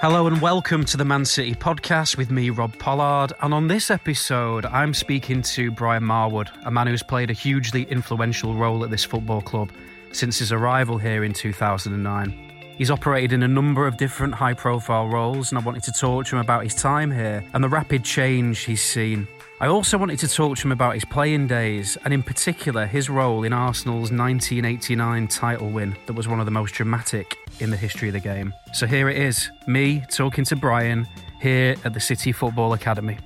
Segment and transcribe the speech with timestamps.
[0.00, 3.32] Hello and welcome to the Man City podcast with me, Rob Pollard.
[3.42, 7.82] And on this episode, I'm speaking to Brian Marwood, a man who's played a hugely
[7.82, 9.72] influential role at this football club
[10.12, 12.32] since his arrival here in 2009.
[12.76, 16.26] He's operated in a number of different high profile roles, and I wanted to talk
[16.26, 19.26] to him about his time here and the rapid change he's seen.
[19.60, 23.10] I also wanted to talk to him about his playing days, and in particular his
[23.10, 27.76] role in Arsenal's 1989 title win that was one of the most dramatic in the
[27.76, 28.54] history of the game.
[28.72, 31.06] So here it is me talking to Brian
[31.40, 33.18] here at the City Football Academy.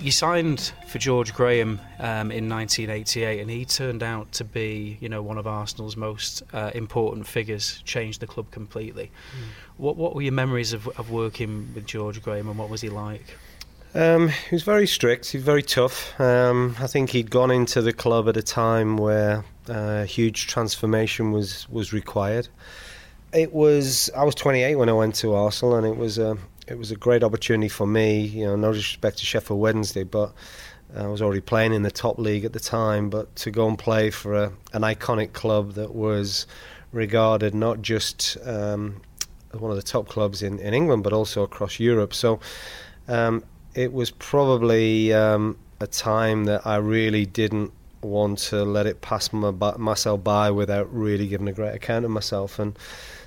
[0.00, 5.10] You signed for George Graham um, in 1988, and he turned out to be, you
[5.10, 7.82] know, one of Arsenal's most uh, important figures.
[7.84, 9.06] Changed the club completely.
[9.06, 9.44] Mm.
[9.76, 12.88] What What were your memories of, of working with George Graham, and what was he
[12.88, 13.36] like?
[13.94, 15.30] Um, he was very strict.
[15.30, 16.18] He was very tough.
[16.20, 21.32] Um, I think he'd gone into the club at a time where uh, huge transformation
[21.32, 22.48] was was required.
[23.32, 24.10] It was.
[24.16, 26.96] I was 28 when I went to Arsenal, and it was a it was a
[26.96, 28.20] great opportunity for me.
[28.20, 30.32] You know, no disrespect to Sheffield Wednesday, but
[30.96, 33.10] I was already playing in the top league at the time.
[33.10, 36.46] But to go and play for a, an iconic club that was
[36.92, 39.00] regarded not just um,
[39.52, 42.14] one of the top clubs in, in England, but also across Europe.
[42.14, 42.38] So.
[43.08, 43.42] Um,
[43.74, 49.32] it was probably um, a time that I really didn't want to let it pass
[49.32, 52.58] my, myself by without really giving a great account of myself.
[52.58, 52.78] And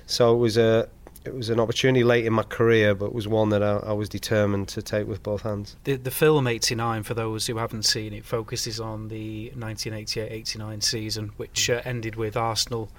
[0.06, 0.88] so it was a
[1.24, 4.10] it was an opportunity late in my career, but was one that I, I was
[4.10, 5.74] determined to take with both hands.
[5.84, 10.80] The, the film 89, for those who haven't seen it, focuses on the 1988 89
[10.82, 12.90] season, which uh, ended with Arsenal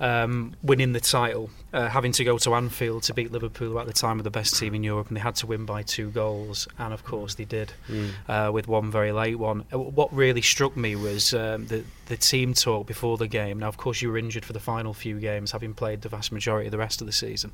[0.00, 3.92] um, winning the title, uh, having to go to Anfield to beat Liverpool at the
[3.92, 6.66] time of the best team in Europe, and they had to win by two goals,
[6.78, 8.10] and of course they did, mm.
[8.28, 9.64] uh, with one very late one.
[9.72, 13.60] Uh, what really struck me was um, the the team talk before the game.
[13.60, 16.32] Now, of course, you were injured for the final few games, having played the vast
[16.32, 17.52] majority of the rest of the season,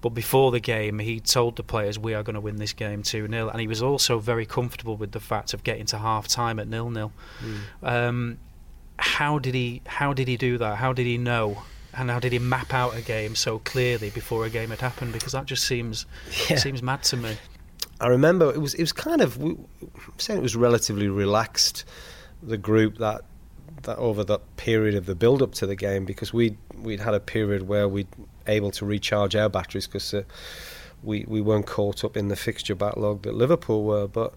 [0.00, 3.02] but before the game, he told the players, "We are going to win this game
[3.02, 6.28] two 0 and he was also very comfortable with the fact of getting to half
[6.28, 7.12] time at nil nil.
[7.40, 7.88] Mm.
[7.88, 8.38] Um,
[8.98, 9.82] how did he?
[9.86, 10.76] How did he do that?
[10.76, 11.62] How did he know?
[11.96, 15.12] And how did he map out a game so clearly before a game had happened?
[15.12, 16.06] Because that just seems
[16.48, 16.56] yeah.
[16.56, 17.36] seems mad to me.
[18.00, 19.56] I remember it was it was kind of we,
[20.18, 21.84] saying it was relatively relaxed
[22.42, 23.22] the group that
[23.82, 27.14] that over that period of the build up to the game because we we'd had
[27.14, 28.08] a period where we'd
[28.46, 30.22] able to recharge our batteries because uh,
[31.02, 34.34] we we weren't caught up in the fixture backlog that Liverpool were but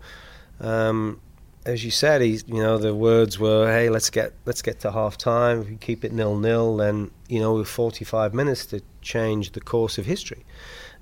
[0.59, 1.19] um,
[1.67, 4.91] as you said, he, you know, the words were, "Hey, let's get let's get to
[4.91, 5.61] half time.
[5.61, 9.59] If we keep it nil nil, then you know, with 45 minutes to change the
[9.59, 10.45] course of history,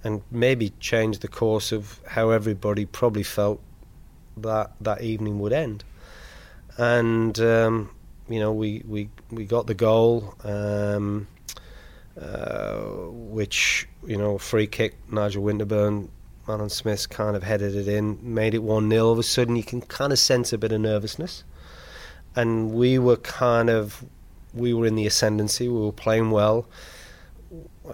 [0.04, 3.62] and maybe change the course of how everybody probably felt
[4.38, 5.84] that that evening would end."
[6.78, 7.92] And um,
[8.28, 10.34] you know, we we we got the goal.
[10.44, 11.28] Um,
[12.20, 12.78] uh,
[13.12, 16.08] which you know, free kick, Nigel Winterburn
[16.48, 19.06] Alan Smith kind of headed it in, made it 1 0.
[19.06, 21.44] All of a sudden, you can kind of sense a bit of nervousness.
[22.36, 24.04] And we were kind of,
[24.54, 26.68] we were in the ascendancy, we were playing well.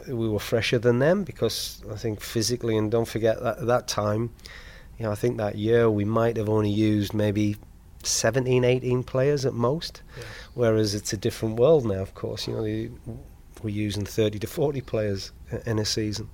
[0.07, 3.87] We were fresher than them because I think physically, and don't forget that at that
[3.87, 4.31] time,
[4.97, 7.57] you know, I think that year we might have only used maybe
[8.03, 10.01] 17, 18 players at most.
[10.17, 10.23] Yeah.
[10.53, 12.47] Whereas it's a different world now, of course.
[12.47, 12.61] You know,
[13.63, 15.31] we're using 30 to 40 players
[15.65, 16.29] in a season.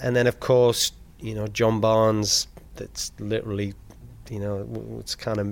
[0.00, 3.74] And then, of course, you know, John Barnes, that's literally,
[4.30, 5.46] you know, it's kind of,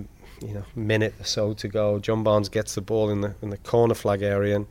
[0.47, 1.99] you know, minute or so to go.
[1.99, 4.67] John Barnes gets the ball in the in the corner flag area, and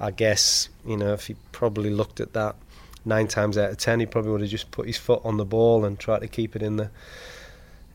[0.00, 2.56] I guess, you know, if he probably looked at that
[3.04, 5.44] nine times out of ten, he probably would have just put his foot on the
[5.44, 6.90] ball and tried to keep it in the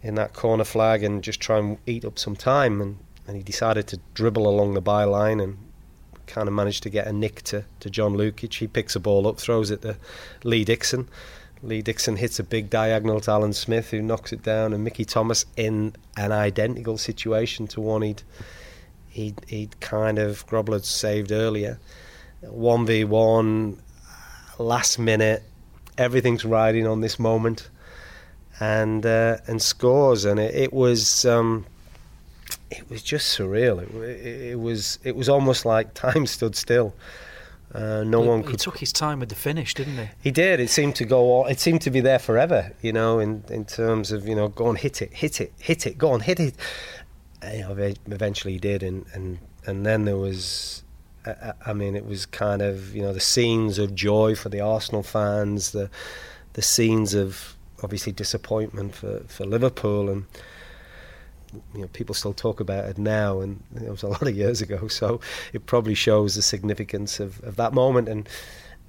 [0.01, 2.79] in that corner flag and just try and eat up some time.
[2.79, 5.57] And, and he decided to dribble along the byline and
[6.27, 8.53] kind of managed to get a nick to, to John Lukic.
[8.53, 9.97] He picks a ball up, throws it to
[10.43, 11.09] Lee Dixon.
[11.65, 15.03] Lee Dixon hits a big diagonal to Alan Smith, who knocks it down, and Mickey
[15.03, 18.23] Thomas in an identical situation to one he'd
[19.09, 21.79] he'd, he'd kind of Grobbelaar saved earlier.
[22.41, 23.81] One v one,
[24.59, 25.41] last minute,
[25.97, 27.69] everything's riding on this moment,
[28.59, 31.25] and uh, and scores, and it, it was.
[31.25, 31.65] Um,
[32.71, 33.81] it was just surreal.
[33.81, 36.93] It, it, it was it was almost like time stood still.
[37.73, 38.51] Uh, no one could.
[38.51, 40.09] He took his time with the finish, didn't he?
[40.21, 40.59] He did.
[40.59, 41.19] It seemed to go.
[41.19, 42.71] All, it seemed to be there forever.
[42.81, 45.85] You know, in in terms of you know, go on, hit it, hit it, hit
[45.85, 46.55] it, go on, hit it.
[47.43, 50.83] Uh, you know, eventually he did, and and and then there was.
[51.25, 54.61] Uh, I mean, it was kind of you know the scenes of joy for the
[54.61, 55.89] Arsenal fans, the
[56.53, 60.25] the scenes of obviously disappointment for for Liverpool, and
[61.73, 64.61] you know, people still talk about it now, and it was a lot of years
[64.61, 64.87] ago.
[64.87, 65.19] So
[65.53, 68.07] it probably shows the significance of, of that moment.
[68.09, 68.29] And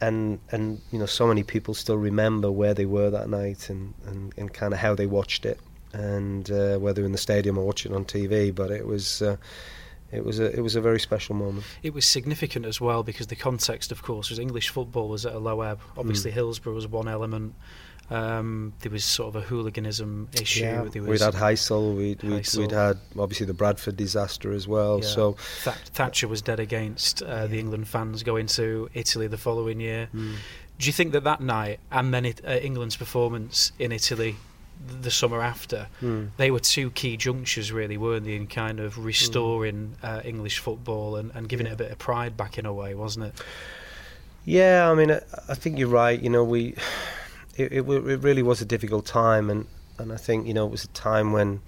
[0.00, 3.94] and and you know so many people still remember where they were that night and
[4.06, 5.58] and, and kind of how they watched it
[5.92, 8.54] and uh, whether in the stadium or watching on TV.
[8.54, 9.22] But it was.
[9.22, 9.36] Uh,
[10.12, 11.66] it was a it was a very special moment.
[11.82, 15.34] It was significant as well because the context, of course, was English football was at
[15.34, 15.80] a low ebb.
[15.96, 16.34] Obviously, mm.
[16.34, 17.54] Hillsborough was one element.
[18.08, 20.62] Um, there was sort of a hooliganism issue.
[20.62, 25.00] Yeah, we'd had Heysel, we'd, we'd, we'd, had obviously the Bradford disaster as well.
[25.00, 25.08] Yeah.
[25.08, 29.80] So Th- Thatcher was dead against uh, the England fans going to Italy the following
[29.80, 30.08] year.
[30.14, 30.36] Mm.
[30.78, 34.36] Do you think that that night and then it, uh, England's performance in Italy
[35.00, 36.30] the summer after, mm.
[36.36, 40.08] they were two key junctures, really, weren't they, in kind of restoring mm.
[40.08, 41.72] uh, English football and, and giving yeah.
[41.72, 43.34] it a bit of pride back in a way, wasn't it?
[44.44, 46.20] Yeah, I mean, I, I think you're right.
[46.20, 46.76] You know, we
[47.56, 49.66] it, it, it really was a difficult time, and,
[49.98, 51.60] and I think you know it was a time when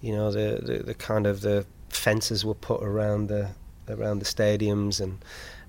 [0.00, 3.50] you know the, the, the kind of the fences were put around the
[3.88, 5.22] around the stadiums and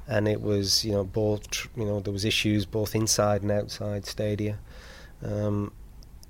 [0.07, 4.05] and it was you know both you know there was issues both inside and outside
[4.05, 4.57] stadia.
[5.23, 5.71] Um,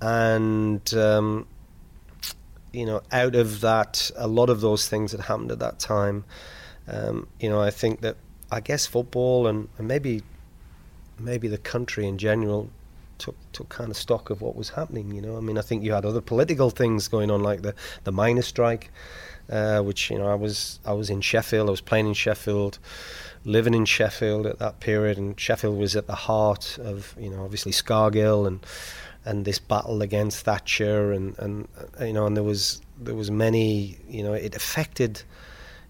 [0.00, 1.46] and um,
[2.72, 6.24] you know out of that a lot of those things that happened at that time.
[6.88, 8.16] Um, you know I think that
[8.50, 10.22] I guess football and, and maybe
[11.18, 12.70] maybe the country in general
[13.18, 15.12] took took kind of stock of what was happening.
[15.12, 17.74] You know, I mean, I think you had other political things going on, like the
[18.04, 18.90] the miners' strike,
[19.50, 21.68] uh, which you know I was I was in Sheffield.
[21.68, 22.78] I was playing in Sheffield,
[23.44, 27.44] living in Sheffield at that period, and Sheffield was at the heart of you know
[27.44, 28.64] obviously Scargill and
[29.24, 31.68] and this battle against Thatcher, and and
[32.00, 35.22] you know, and there was there was many you know it affected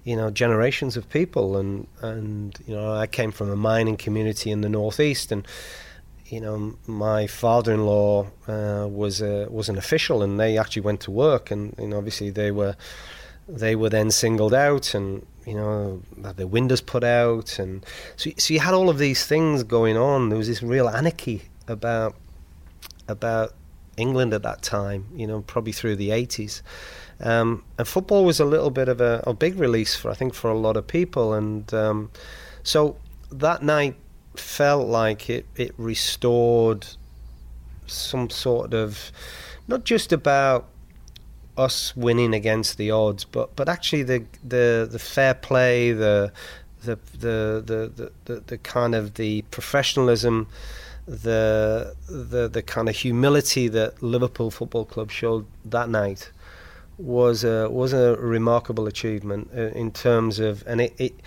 [0.07, 4.51] you know generations of people and and you know I came from a mining community
[4.53, 5.47] in the northeast and
[6.29, 11.11] you know, my father-in-law uh, was a, was an official, and they actually went to
[11.11, 12.77] work, and you know, obviously they were
[13.49, 17.87] they were then singled out, and you know, had their windows put out, and
[18.17, 20.29] so so you had all of these things going on.
[20.29, 22.17] There was this real anarchy about
[23.09, 23.55] about
[23.97, 26.63] England at that time, you know, probably through the eighties.
[27.21, 30.35] Um, and football was a little bit of a, a, big release for I think
[30.35, 32.11] for a lot of people, and um,
[32.63, 32.97] so
[33.31, 33.97] that night
[34.41, 36.87] felt like it, it restored
[37.87, 39.13] some sort of
[39.69, 40.67] not just about
[41.57, 46.33] us winning against the odds, but but actually the the, the fair play, the
[46.85, 50.47] the, the the, the, the kind of the professionalism,
[51.07, 56.31] the the the kind of humility that Liverpool Football Club showed that night
[56.99, 61.21] was a was a remarkable achievement uh, in terms of and it, it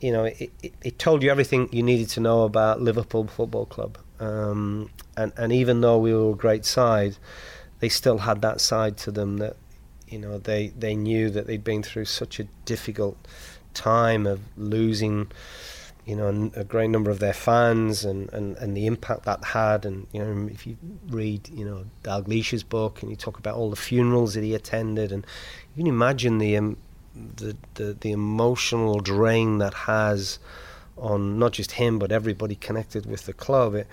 [0.00, 3.66] you know, it, it, it, told you everything you needed to know about Liverpool Football
[3.66, 3.98] Club.
[4.20, 7.16] Um, and, and even though we were a great side,
[7.80, 9.56] they still had that side to them that,
[10.08, 13.16] you know, they, they knew that they'd been through such a difficult
[13.74, 15.30] time of losing,
[16.04, 19.86] you know, a great number of their fans and, and, and the impact that had.
[19.86, 20.76] And, you know, if you
[21.08, 25.10] read, you know, Dalglish's book and you talk about all the funerals that he attended
[25.10, 25.26] and
[25.74, 26.76] you can imagine the, um,
[27.36, 30.38] the, the, the emotional drain that has
[30.96, 33.74] on not just him but everybody connected with the club.
[33.74, 33.86] It,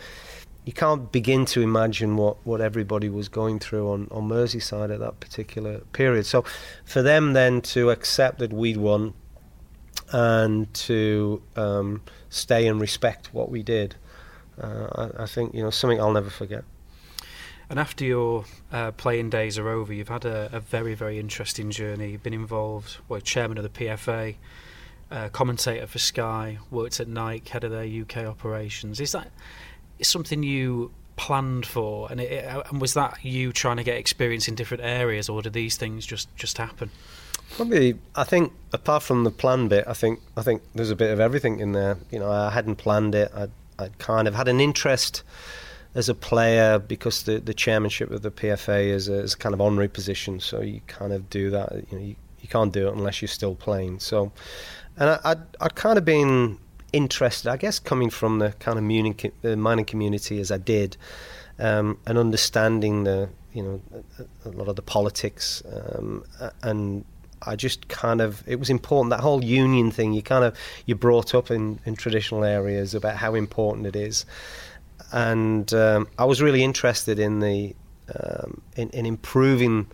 [0.65, 4.99] you can't begin to imagine what, what everybody was going through on, on Merseyside at
[4.99, 6.25] that particular period.
[6.25, 6.45] So
[6.85, 9.13] for them then to accept that we'd won
[10.11, 13.95] and to um, stay and respect what we did,
[14.61, 16.63] uh, I, I think you know something I'll never forget.
[17.73, 21.71] And after your uh, playing days are over, you've had a, a, very, very interesting
[21.71, 22.11] journey.
[22.11, 24.35] You've been involved, well, chairman of the PFA,
[25.09, 28.99] uh, commentator for Sky, worked at Nike, head of their UK operations.
[28.99, 29.31] Is that
[30.03, 32.11] something you planned for?
[32.11, 35.53] And, it, and was that you trying to get experience in different areas, or did
[35.53, 36.91] these things just, just happen?
[37.55, 41.09] Probably, I think apart from the plan bit, I think I think there's a bit
[41.09, 41.97] of everything in there.
[42.11, 43.31] You know, I hadn't planned it.
[43.35, 43.47] I
[43.79, 45.23] I kind of had an interest
[45.95, 49.53] as a player because the, the chairmanship of the PFA is a, is a kind
[49.53, 51.71] of honorary position, so you kind of do that.
[51.91, 53.99] You know, you, you can't do it unless you're still playing.
[53.99, 54.31] So,
[54.97, 56.57] and I, I'd, I'd kind of been
[56.91, 60.97] interested, I guess, coming from the kind of Munich, the mining community as I did,
[61.59, 63.81] um, and understanding the you know
[64.19, 66.23] a, a lot of the politics um,
[66.63, 67.05] and
[67.45, 70.95] I just kind of it was important that whole union thing you kind of you
[70.95, 74.25] brought up in, in traditional areas about how important it is
[75.13, 77.75] and um, I was really interested in the
[78.13, 79.87] um, in, in, improving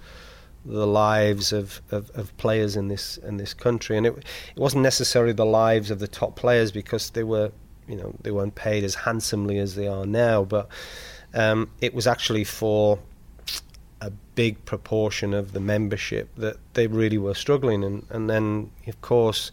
[0.65, 4.81] the lives of, of, of, players in this in this country, and it it wasn't
[4.81, 7.51] necessarily the lives of the top players because they were
[7.87, 10.69] you know they weren't paid as handsomely as they are now, but
[11.33, 12.97] um, it was actually for
[14.01, 18.99] a big proportion of the membership that they really were struggling, and and then of
[19.01, 19.51] course.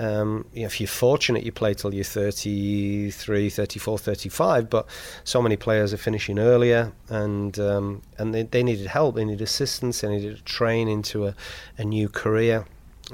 [0.00, 4.86] Um, if you're fortunate, you play till you're 33, 34, 35, but
[5.24, 9.42] so many players are finishing earlier and um, and they, they needed help, they needed
[9.42, 11.34] assistance, they needed to train into a,
[11.76, 12.64] a new career.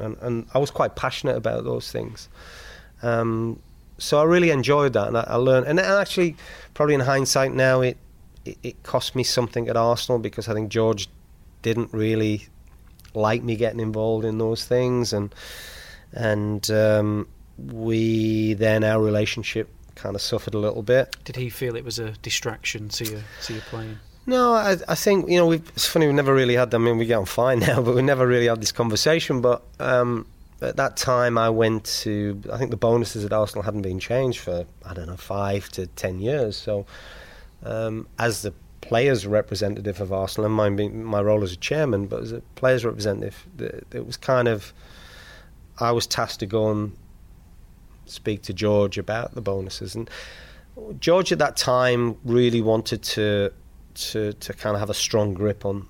[0.00, 2.28] And, and I was quite passionate about those things.
[3.02, 3.58] Um,
[3.98, 6.36] so I really enjoyed that and I, I learned, and actually,
[6.72, 7.96] probably in hindsight now, it,
[8.44, 11.08] it, it cost me something at Arsenal because I think George
[11.62, 12.46] didn't really
[13.12, 15.34] like me getting involved in those things, and
[16.16, 21.16] and um, we then our relationship kind of suffered a little bit.
[21.24, 23.98] Did he feel it was a distraction to you to your playing?
[24.26, 26.74] No, I, I think you know we've, it's funny we never really had.
[26.74, 29.40] I mean, we get on fine now, but we never really had this conversation.
[29.40, 30.26] But um,
[30.60, 32.40] at that time, I went to.
[32.52, 35.86] I think the bonuses at Arsenal hadn't been changed for I don't know five to
[35.86, 36.56] ten years.
[36.56, 36.86] So,
[37.62, 42.22] um, as the players representative of Arsenal, and my my role as a chairman, but
[42.22, 43.46] as a players representative,
[43.92, 44.72] it was kind of
[45.78, 46.96] I was tasked to go and
[48.06, 50.08] speak to George about the bonuses, and
[51.00, 53.52] George at that time really wanted to
[53.94, 55.86] to to kind of have a strong grip on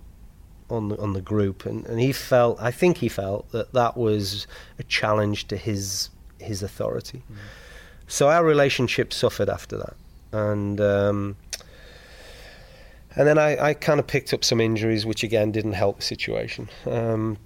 [0.69, 3.97] on the, on the group, and, and he felt I think he felt that that
[3.97, 4.47] was
[4.79, 7.23] a challenge to his his authority.
[7.31, 7.37] Mm.
[8.09, 9.97] So our relationship suffered after that,
[10.33, 10.81] and.
[10.81, 11.37] Um,
[13.19, 16.03] and then I, I kind of picked up some injuries, which again didn't help the
[16.03, 16.69] situation.
[16.85, 17.39] Um,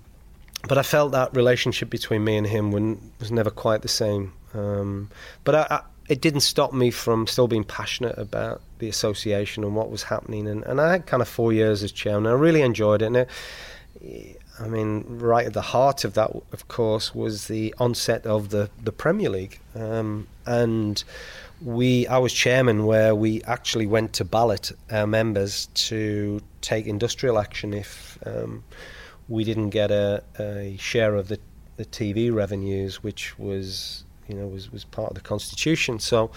[0.68, 2.70] but I felt that relationship between me and him
[3.18, 4.32] was never quite the same.
[4.54, 5.10] Um,
[5.44, 9.74] but I, I, it didn't stop me from still being passionate about the association and
[9.74, 10.48] what was happening.
[10.48, 12.30] And, and I had kind of four years as chairman.
[12.30, 13.06] I really enjoyed it.
[13.06, 13.28] And it,
[14.58, 18.68] I mean, right at the heart of that, of course, was the onset of the,
[18.82, 19.58] the Premier League.
[19.74, 21.02] Um, and
[21.62, 27.38] we I was chairman where we actually went to ballot our members to take industrial
[27.38, 28.64] action if um,
[29.30, 31.38] we didn't get a, a share of the,
[31.76, 35.99] the TV revenues, which was you know was, was part of the constitution.
[35.99, 36.30] So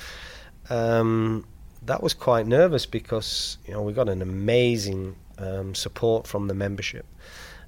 [0.70, 1.46] um,
[1.86, 6.54] that was quite nervous because you know we got an amazing um, support from the
[6.54, 7.06] membership,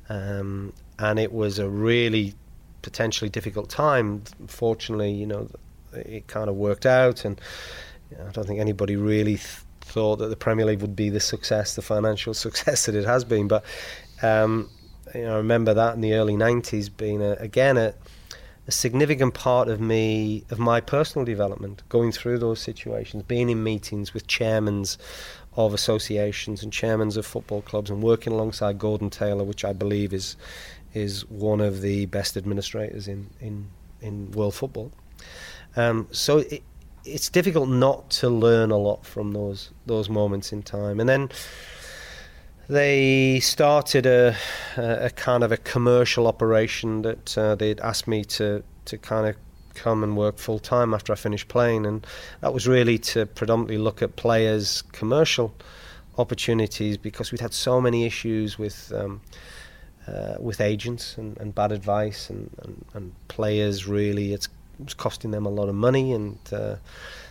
[0.08, 2.36] um, and it was a really
[2.84, 4.24] potentially difficult time.
[4.48, 5.50] Fortunately, you know
[5.92, 7.42] it kind of worked out, and
[8.12, 11.10] you know, I don't think anybody really th- thought that the Premier League would be
[11.10, 13.48] the success, the financial success that it has been.
[13.48, 13.66] But
[14.22, 14.70] um,
[15.16, 17.94] you know, I remember that in the early '90s being a, again a,
[18.68, 23.64] a significant part of me of my personal development, going through those situations, being in
[23.64, 24.86] meetings with chairmen
[25.56, 30.14] of associations and chairmen of football clubs, and working alongside Gordon Taylor, which I believe
[30.14, 30.36] is
[30.94, 33.68] is one of the best administrators in in,
[34.02, 34.92] in world football.
[35.76, 36.64] Um, so it,
[37.06, 41.00] it's difficult not to learn a lot from those those moments in time.
[41.00, 41.30] And then
[42.68, 44.36] they started a,
[44.78, 49.36] a, kind of a commercial operation that uh, they'd asked me to to kind of
[49.74, 52.06] come and work full time after I finished playing, and
[52.42, 55.54] that was really to predominantly look at players' commercial
[56.18, 58.92] opportunities because we'd had so many issues with.
[58.96, 59.22] Um,
[60.08, 64.48] uh, with agents and, and bad advice and, and, and, players really it's
[64.84, 66.76] was costing them a lot of money, and uh,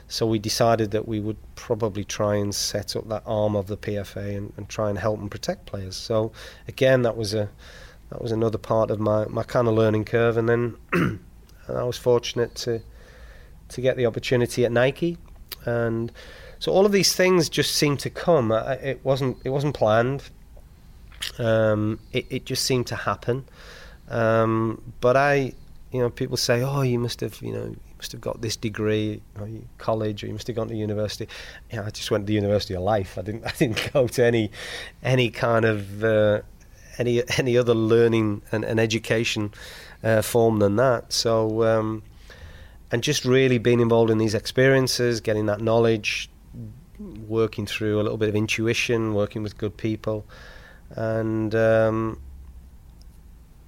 [0.08, 3.76] so we decided that we would probably try and set up that arm of the
[3.76, 5.96] PFA and, and, try and help and protect players.
[5.96, 6.32] So
[6.68, 7.48] again, that was a
[8.10, 10.76] that was another part of my, my kind of learning curve, and then
[11.68, 12.80] I was fortunate to
[13.70, 15.16] to get the opportunity at Nike,
[15.64, 16.12] and
[16.58, 18.52] so all of these things just seemed to come.
[18.52, 20.24] It wasn't it wasn't planned.
[21.38, 23.46] Um, it, it just seemed to happen.
[24.10, 25.54] Um, but I
[25.90, 29.22] you know, people say, "Oh, you must have, you know, must have got this degree,
[29.40, 31.26] or college, or you must have gone to university."
[31.70, 33.16] You know, I just went to the University of Life.
[33.16, 34.50] I didn't, I didn't go to any,
[35.02, 36.42] any kind of uh,
[36.98, 39.54] any any other learning and, and education
[40.02, 41.14] uh, form than that.
[41.14, 42.02] So, um,
[42.92, 46.28] and just really being involved in these experiences, getting that knowledge,
[47.26, 50.26] working through a little bit of intuition, working with good people,
[50.90, 52.20] and um,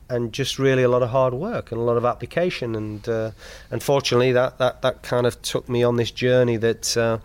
[0.08, 2.74] and just really a lot of hard work and a lot of application.
[2.74, 3.30] And uh,
[3.70, 7.18] unfortunately, that, that, that kind of took me on this journey that uh,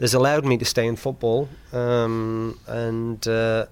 [0.00, 3.66] has allowed me to stay in football um, and uh,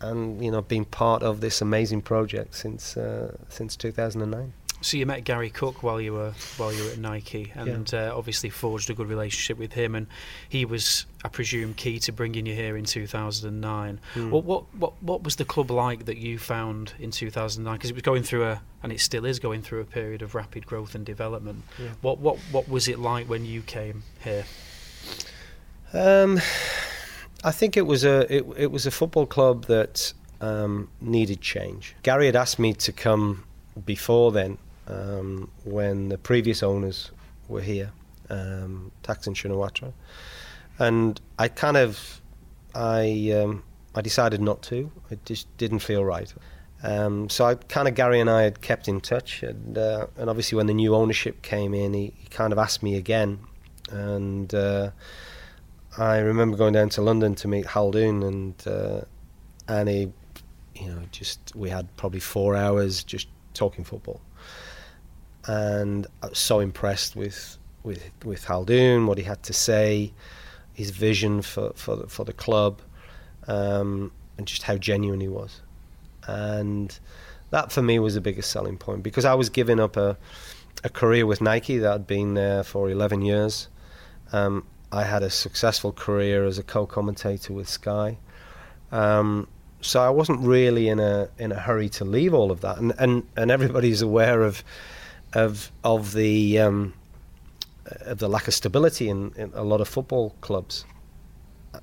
[0.00, 4.52] and you know being part of this amazing project since uh, since 2009.
[4.82, 8.08] So you met Gary Cook while you were while you were at Nike, and yeah.
[8.08, 10.06] uh, obviously forged a good relationship with him, and
[10.48, 14.00] he was, I presume, key to bringing you here in 2009.
[14.14, 14.30] Mm.
[14.30, 17.74] What, what what what was the club like that you found in 2009?
[17.74, 20.34] Because it was going through a, and it still is going through a period of
[20.34, 21.62] rapid growth and development.
[21.78, 21.90] Yeah.
[22.00, 24.46] What what what was it like when you came here?
[25.92, 26.40] Um,
[27.44, 31.94] I think it was a it, it was a football club that um, needed change.
[32.02, 33.44] Gary had asked me to come
[33.84, 34.56] before then
[34.90, 37.10] um, when the previous owners
[37.48, 37.92] were here,
[38.28, 39.92] um, Thaksin Shinawatra,
[40.78, 42.20] and I kind of
[42.74, 43.62] I um,
[43.94, 44.90] I decided not to.
[45.10, 46.32] It just didn't feel right.
[46.82, 50.30] Um, so I kind of Gary and I had kept in touch, and uh, and
[50.30, 53.38] obviously when the new ownership came in, he, he kind of asked me again,
[53.90, 54.90] and uh,
[55.98, 59.00] I remember going down to London to meet Khaldoon, and uh,
[59.68, 60.12] and he,
[60.74, 64.20] you know, just we had probably four hours just talking football,
[65.50, 70.12] and I was so impressed with with with Khaldoon, what he had to say,
[70.74, 72.80] his vision for for the, for the club,
[73.46, 75.60] um, and just how genuine he was
[76.30, 76.98] and
[77.50, 80.16] that for me was the biggest selling point because I was giving up a
[80.84, 83.68] a career with Nike that had been there for 11 years.
[84.32, 88.16] Um, I had a successful career as a co-commentator with Sky,
[88.90, 89.46] um,
[89.82, 92.78] so I wasn't really in a in a hurry to leave all of that.
[92.78, 94.64] And and, and everybody's aware of
[95.34, 96.94] of of the um,
[97.86, 100.84] of the lack of stability in, in a lot of football clubs,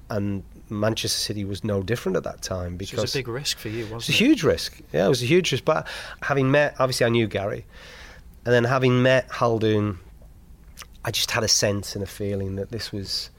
[0.09, 3.57] and Manchester City was no different at that time because it was a big risk
[3.57, 3.95] for you, wasn't it?
[3.95, 4.81] Was it a huge risk.
[4.91, 5.65] Yeah, it was a huge risk.
[5.65, 5.87] But
[6.21, 7.65] having met, obviously, I knew Gary,
[8.45, 9.97] and then having met Khaldoon,
[11.05, 13.29] I just had a sense and a feeling that this was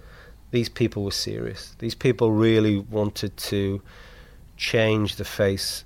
[0.51, 1.77] these people were serious.
[1.79, 3.83] These people really wanted to
[4.57, 5.85] change the face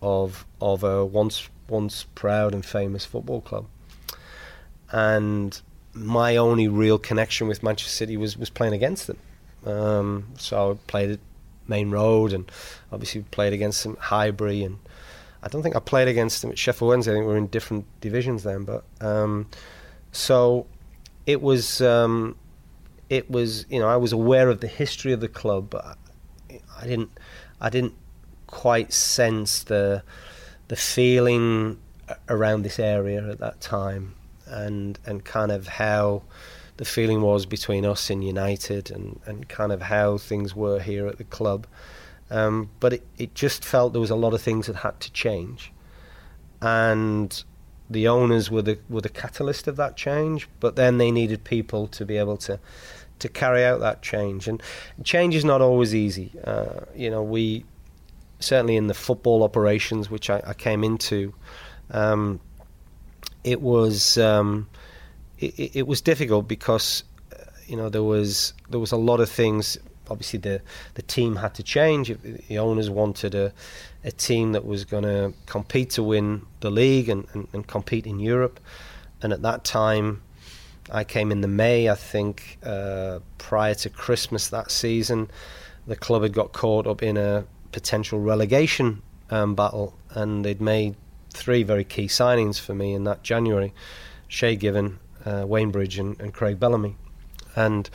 [0.00, 3.66] of of a once once proud and famous football club.
[4.90, 5.60] And
[5.92, 9.18] my only real connection with Manchester City was was playing against them.
[9.66, 11.20] Um, so I played at
[11.66, 12.50] Maine Road and
[12.92, 14.78] obviously played against them at Highbury and
[15.44, 17.12] I don't think I played against them at Sheffield Wednesday.
[17.12, 19.46] I think we were in different divisions then, but um,
[20.10, 20.66] so
[21.26, 22.36] it was um,
[23.10, 26.60] it was you know I was aware of the history of the club, but I,
[26.80, 27.10] I didn't
[27.60, 27.94] I didn't
[28.46, 30.02] quite sense the
[30.68, 31.78] the feeling
[32.28, 34.14] around this area at that time
[34.46, 36.22] and and kind of how
[36.76, 41.06] the feeling was between us and United and, and kind of how things were here
[41.06, 41.66] at the club.
[42.30, 45.12] Um, but it, it just felt there was a lot of things that had to
[45.12, 45.72] change.
[46.60, 47.44] And
[47.88, 51.86] the owners were the were the catalyst of that change, but then they needed people
[51.88, 52.58] to be able to
[53.20, 54.48] to carry out that change.
[54.48, 54.62] And
[55.04, 56.32] change is not always easy.
[56.42, 57.64] Uh, you know, we
[58.44, 61.34] certainly in the football operations which I, I came into,
[61.90, 62.40] um,
[63.42, 64.68] it was um,
[65.38, 69.28] it, it was difficult because uh, you know there was there was a lot of
[69.28, 69.78] things.
[70.10, 70.60] Obviously, the
[70.94, 72.12] the team had to change.
[72.48, 73.52] The owners wanted a
[74.04, 78.06] a team that was going to compete to win the league and, and, and, compete
[78.06, 78.60] in Europe.
[79.22, 80.20] And at that time,
[80.90, 85.30] I came in the May, I think, uh, prior to Christmas that season.
[85.86, 90.94] The club had got caught up in a potential relegation um, battle, and they'd made
[91.30, 93.74] three very key signings for me in that January.
[94.28, 96.96] Shay Given, uh, Wayne Bridge and, and Craig Bellamy,
[97.56, 97.90] and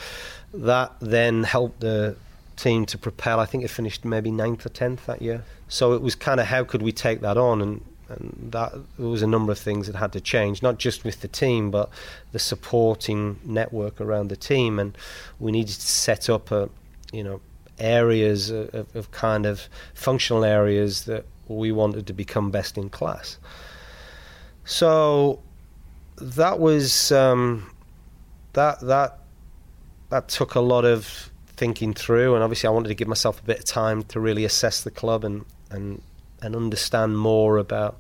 [0.54, 2.16] that then helped the
[2.58, 3.40] team to propel.
[3.40, 5.44] I think it finished maybe ninth or tenth that year.
[5.70, 9.08] So it was kind of how could we take that on, and and that there
[9.08, 11.90] was a number of things that had to change, not just with the team, but
[12.32, 14.98] the supporting network around the team, and
[15.40, 16.70] we needed to set up a,
[17.14, 17.40] you know,
[17.80, 23.38] areas of, of kind of functional areas that we wanted to become best in class.
[24.66, 25.42] So
[26.18, 27.72] that was um,
[28.54, 29.20] that that
[30.10, 33.44] that took a lot of thinking through, and obviously I wanted to give myself a
[33.44, 36.02] bit of time to really assess the club and and
[36.42, 37.98] and understand more about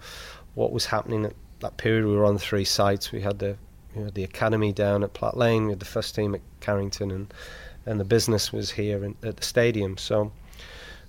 [0.56, 2.06] what was happening at that period.
[2.06, 3.12] We were on three sites.
[3.12, 3.58] We had the
[3.96, 7.12] you know, the academy down at Platt Lane, we had the first team at Carrington,
[7.12, 7.34] and
[7.89, 9.97] and the business was here in, at the stadium.
[9.97, 10.32] So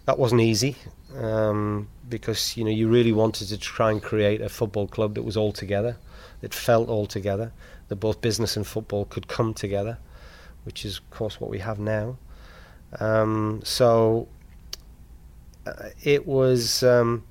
[0.06, 0.76] that wasn't easy
[1.16, 5.22] um, because you know you really wanted to try and create a football club that
[5.22, 5.96] was all together
[6.40, 7.52] that felt all together,
[7.88, 9.98] that both business and football could come together,
[10.64, 12.16] which is, of course, what we have now.
[12.98, 14.28] Um, so
[15.66, 17.24] uh, it was um,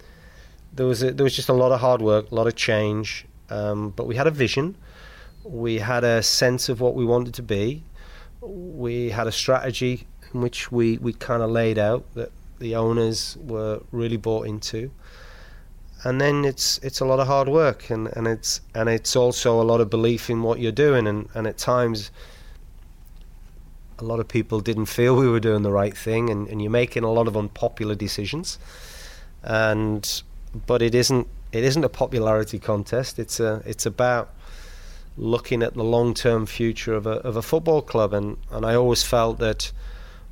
[0.73, 3.25] there was a, there was just a lot of hard work, a lot of change,
[3.49, 4.75] um, but we had a vision.
[5.43, 7.83] We had a sense of what we wanted to be.
[8.41, 13.37] We had a strategy in which we, we kind of laid out that the owners
[13.41, 14.91] were really bought into.
[16.03, 19.61] And then it's it's a lot of hard work and, and it's and it's also
[19.61, 21.07] a lot of belief in what you're doing.
[21.07, 22.09] And, and at times
[23.97, 26.29] a lot of people didn't feel we were doing the right thing.
[26.29, 28.59] And, and you're making a lot of unpopular decisions.
[29.43, 30.23] And
[30.65, 33.19] but it isn't it isn't a popularity contest.
[33.19, 34.33] It's a it's about
[35.19, 38.73] looking at the long term future of a of a football club and, and I
[38.75, 39.71] always felt that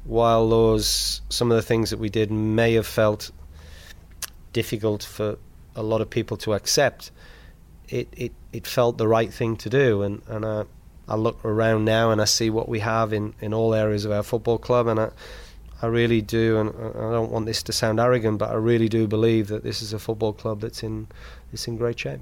[0.06, 3.32] while those some of the things that we did may have felt
[4.54, 5.38] difficult for
[5.76, 7.12] a lot of people to accept,
[7.90, 10.02] it, it, it felt the right thing to do.
[10.02, 10.64] And, and I,
[11.08, 14.12] I look around now and I see what we have in, in all areas of
[14.12, 15.10] our football club, and I,
[15.82, 19.08] I really do, and I don't want this to sound arrogant, but I really do
[19.08, 21.08] believe that this is a football club that's in,
[21.52, 22.22] that's in great shape.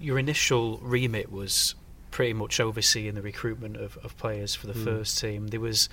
[0.00, 1.76] Your initial remit was
[2.12, 4.84] pretty much overseeing the recruitment of, of players for the mm.
[4.84, 5.48] first team.
[5.48, 5.88] There was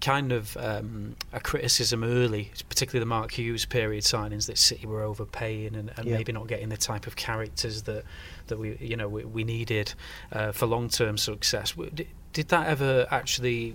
[0.00, 5.02] kind of um, a criticism early, particularly the Mark Hughes period signings, that City were
[5.02, 6.16] overpaying and, and yeah.
[6.16, 8.04] maybe not getting the type of characters that
[8.48, 9.92] that we you know we, we needed
[10.32, 11.72] uh, for long term success.
[11.72, 13.74] Did, did that ever actually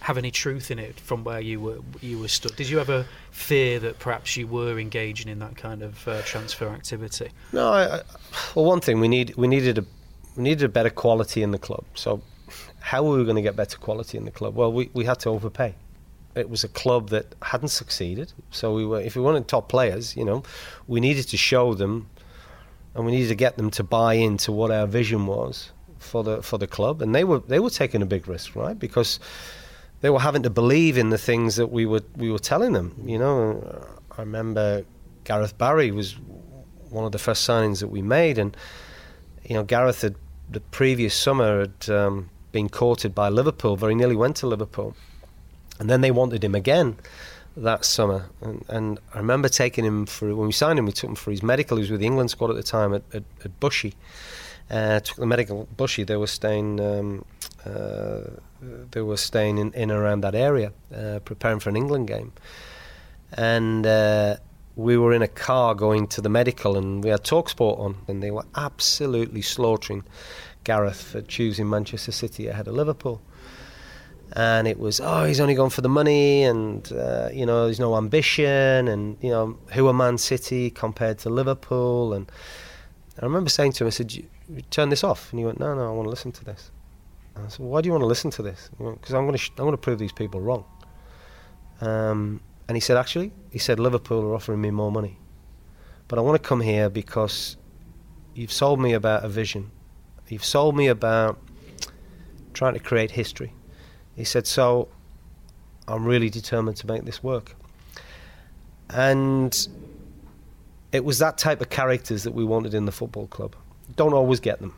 [0.00, 2.56] have any truth in it from where you were you were stood?
[2.56, 6.68] Did you ever fear that perhaps you were engaging in that kind of uh, transfer
[6.68, 7.30] activity?
[7.52, 8.02] No, I, I,
[8.54, 9.84] well, one thing we need we needed a
[10.36, 11.84] we needed a better quality in the club.
[11.94, 12.22] So
[12.80, 14.54] how were we going to get better quality in the club?
[14.54, 15.74] Well, we, we had to overpay.
[16.34, 18.32] It was a club that hadn't succeeded.
[18.50, 20.42] So we were, if we wanted top players, you know,
[20.88, 22.08] we needed to show them,
[22.94, 26.42] and we needed to get them to buy into what our vision was for the
[26.42, 27.02] for the club.
[27.02, 28.78] And they were they were taking a big risk, right?
[28.78, 29.20] Because
[30.00, 32.94] they were having to believe in the things that we were we were telling them.
[33.04, 34.84] You know, I remember
[35.24, 36.16] Gareth Barry was
[36.90, 38.56] one of the first signings that we made, and
[39.44, 40.16] you know, Gareth had
[40.50, 44.94] the previous summer had um, been courted by Liverpool, very nearly went to Liverpool.
[45.78, 46.96] And then they wanted him again
[47.56, 48.30] that summer.
[48.40, 51.30] And, and, I remember taking him for, when we signed him, we took him for
[51.30, 51.76] his medical.
[51.76, 53.94] He was with the England squad at the time at, at, at Bushey.
[54.70, 56.06] Uh, took the medical Bushey.
[56.06, 57.24] They were staying, um,
[57.66, 58.20] uh,
[58.92, 62.32] they were staying in, in around that area, uh, preparing for an England game.
[63.32, 64.36] And uh,
[64.76, 68.22] we were in a car going to the medical, and we had Talksport on, and
[68.22, 70.04] they were absolutely slaughtering
[70.64, 73.22] Gareth for choosing Manchester City ahead of Liverpool.
[74.32, 77.78] And it was, oh, he's only gone for the money, and uh, you know, there's
[77.78, 82.12] no ambition, and you know, who are Man City compared to Liverpool?
[82.12, 82.30] And
[83.20, 84.12] I remember saying to him, I said,
[84.70, 86.72] "Turn this off," and he went, "No, no, I want to listen to this."
[87.36, 89.38] And I said, "Why do you want to listen to this?" Because I'm going to,
[89.38, 90.64] sh- I'm going to prove these people wrong.
[91.80, 95.18] Um, and he said, "Actually," he said, "Liverpool are offering me more money,
[96.08, 97.56] but I want to come here because
[98.34, 99.70] you've sold me about a vision
[100.28, 101.38] You've sold me about
[102.54, 103.52] trying to create history.
[104.16, 104.88] He said, So
[105.86, 107.54] I'm really determined to make this work.
[108.90, 109.68] And
[110.92, 113.54] it was that type of characters that we wanted in the football club.
[113.96, 114.74] Don't always get them.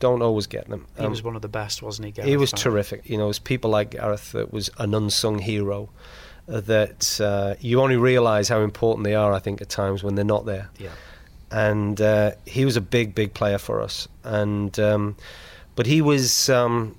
[0.00, 0.86] Don't always get them.
[0.98, 2.12] He um, was one of the best, wasn't he?
[2.12, 3.08] Gareth he was terrific.
[3.08, 5.90] You know, it was people like Gareth that was an unsung hero
[6.46, 10.24] that uh, you only realise how important they are, I think, at times when they're
[10.24, 10.70] not there.
[10.78, 10.90] Yeah
[11.52, 14.08] and uh, he was a big, big player for us.
[14.24, 15.16] And um,
[15.76, 16.96] but he was um,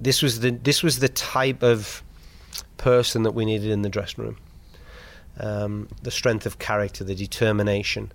[0.00, 2.02] this was the this was the type of
[2.76, 4.36] person that we needed in the dressing room.
[5.38, 8.12] Um, the strength of character, the determination,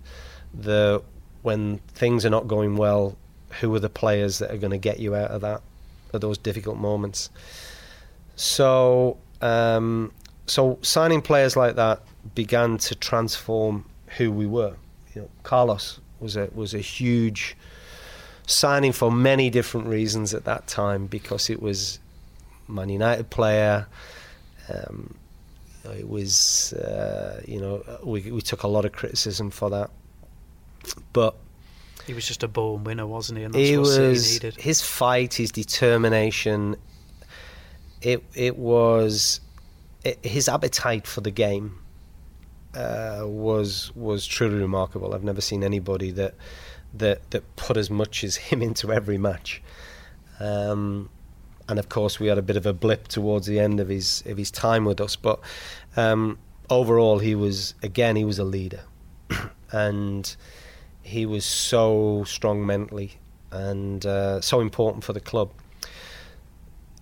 [0.54, 1.02] the
[1.42, 3.16] when things are not going well,
[3.60, 5.62] who are the players that are going to get you out of that,
[6.12, 7.30] of those difficult moments.
[8.36, 10.12] So, um,
[10.46, 12.02] so signing players like that
[12.34, 13.84] began to transform
[14.16, 14.74] who we were
[15.18, 17.56] you know, Carlos was a was a huge
[18.46, 21.98] signing for many different reasons at that time because it was
[22.68, 23.86] Man United player.
[24.72, 25.14] Um,
[25.84, 29.90] it was uh, you know we we took a lot of criticism for that,
[31.12, 31.34] but
[32.06, 33.44] he was just a born winner, wasn't he?
[33.44, 34.60] And that's he what was City needed.
[34.60, 36.76] his fight, his determination.
[38.02, 39.40] It it was
[40.04, 41.78] it, his appetite for the game
[42.74, 45.14] uh, was was truly remarkable.
[45.14, 46.34] I've never seen anybody that
[46.94, 49.62] that that put as much as him into every match.
[50.40, 51.10] Um,
[51.68, 54.22] and of course, we had a bit of a blip towards the end of his
[54.26, 55.16] of his time with us.
[55.16, 55.40] But
[55.96, 56.38] um,
[56.70, 58.80] overall, he was again he was a leader,
[59.72, 60.34] and
[61.02, 63.18] he was so strong mentally
[63.50, 65.50] and uh, so important for the club.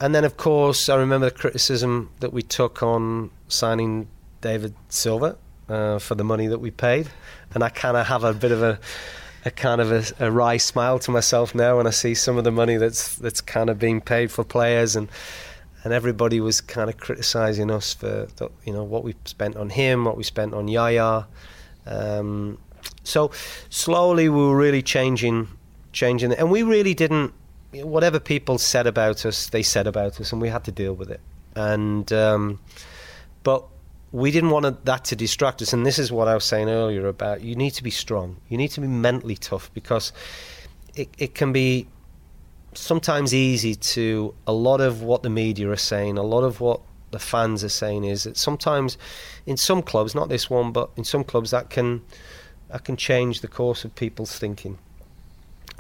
[0.01, 4.09] And then, of course, I remember the criticism that we took on signing
[4.43, 7.09] David Silva uh, for the money that we paid,
[7.55, 8.79] and I kind of have a bit of a,
[9.47, 12.45] a kind of a, a, wry smile to myself now when I see some of
[12.45, 15.09] the money that's that's kind of being paid for players, and
[15.83, 19.71] and everybody was kind of criticising us for the, you know what we spent on
[19.71, 21.27] him, what we spent on Yaya.
[21.87, 22.59] Um,
[23.03, 23.31] so
[23.71, 25.49] slowly we were really changing,
[25.93, 27.33] changing, and we really didn't.
[27.73, 31.11] Whatever people said about us, they said about us, and we had to deal with
[31.11, 31.21] it.
[31.55, 32.61] And um,
[33.43, 33.65] but
[34.13, 35.73] we didn't want that to distract us.
[35.73, 38.37] And this is what I was saying earlier about you need to be strong.
[38.49, 40.13] You need to be mentally tough because
[40.95, 41.89] it, it can be
[42.75, 46.81] sometimes easy to a lot of what the media are saying, a lot of what
[47.11, 48.99] the fans are saying is that sometimes
[49.47, 52.03] in some clubs, not this one, but in some clubs that can
[52.69, 54.79] that can change the course of people's thinking.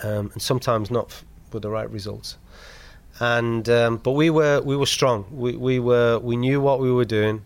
[0.03, 2.37] um, and sometimes not with the right results.
[3.19, 5.25] And um, but we were we were strong.
[5.31, 7.43] We we were we knew what we were doing.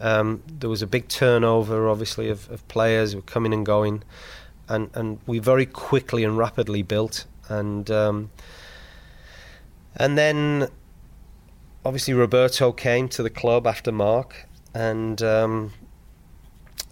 [0.00, 4.02] Um, there was a big turnover, obviously, of, of players who were coming and going,
[4.68, 7.24] and and we very quickly and rapidly built.
[7.48, 8.30] And um,
[9.96, 10.68] and then
[11.84, 15.72] obviously Roberto came to the club after Mark, and um,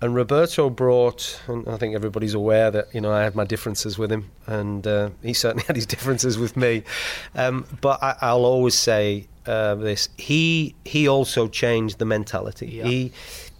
[0.01, 3.96] and Roberto brought, and I think everybody's aware that you know I had my differences
[3.96, 6.83] with him, and uh, he certainly had his differences with me.
[7.35, 12.66] Um, but I, will always say uh, this: he he also changed the mentality.
[12.66, 12.85] Yeah.
[12.85, 13.12] He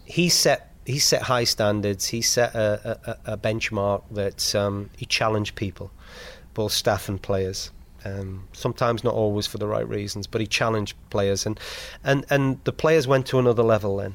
[0.05, 2.09] he set he set high standards.
[2.09, 5.91] He set a, a, a benchmark that um, he challenged people,
[6.55, 7.71] both staff and players.
[8.05, 11.59] Um, sometimes not always for the right reasons, but he challenged players, and
[12.05, 14.15] and and the players went to another level then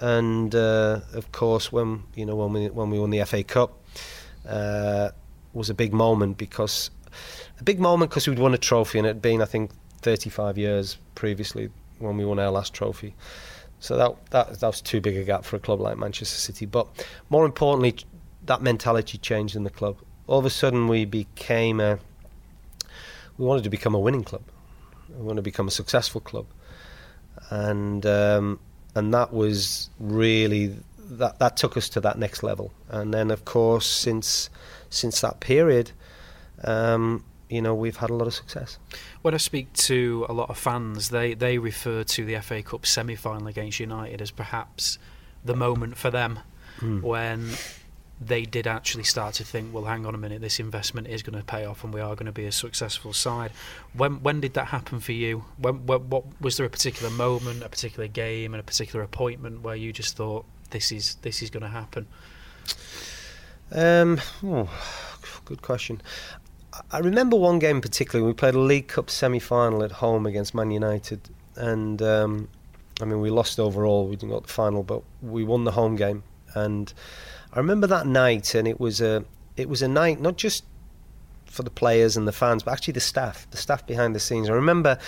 [0.00, 3.82] and uh, of course when you know when we when we won the FA Cup
[4.48, 5.10] uh,
[5.52, 6.90] was a big moment because
[7.58, 9.70] a big moment because we'd won a trophy and it had been I think
[10.02, 13.14] 35 years previously when we won our last trophy.
[13.80, 16.66] So that that that was too big a gap for a club like Manchester City.
[16.66, 16.86] But
[17.28, 17.96] more importantly,
[18.44, 19.98] that mentality changed in the club.
[20.26, 21.98] All of a sudden, we became a.
[23.36, 24.42] We wanted to become a winning club.
[25.08, 26.46] We wanted to become a successful club,
[27.50, 28.60] and um,
[28.96, 32.72] and that was really that that took us to that next level.
[32.88, 34.50] And then, of course, since
[34.88, 35.92] since that period,
[36.64, 38.78] um, you know, we've had a lot of success.
[39.22, 42.86] When I speak to a lot of fans, they they refer to the FA Cup
[42.86, 44.98] semi final against United as perhaps
[45.44, 46.40] the moment for them
[46.80, 47.02] mm.
[47.02, 47.50] when
[48.20, 51.38] they did actually start to think, well, hang on a minute, this investment is going
[51.38, 53.52] to pay off, and we are going to be a successful side.
[53.92, 55.44] When when did that happen for you?
[55.58, 59.62] When, when what was there a particular moment, a particular game, and a particular appointment
[59.62, 62.06] where you just thought this is this is going to happen?
[63.70, 64.70] Um, oh,
[65.44, 66.00] good question.
[66.90, 68.26] I remember one game particularly.
[68.26, 72.48] We played a League Cup semi-final at home against Man United, and um,
[73.00, 74.06] I mean we lost overall.
[74.08, 76.22] We didn't got the final, but we won the home game,
[76.54, 76.92] and
[77.56, 79.24] I remember that night, and it was a
[79.56, 80.62] it was a night not just
[81.46, 84.50] for the players and the fans, but actually the staff, the staff behind the scenes.
[84.50, 84.98] I remember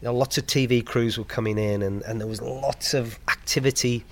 [0.00, 3.18] you know, lots of TV crews were coming in, and, and there was lots of
[3.26, 4.04] activity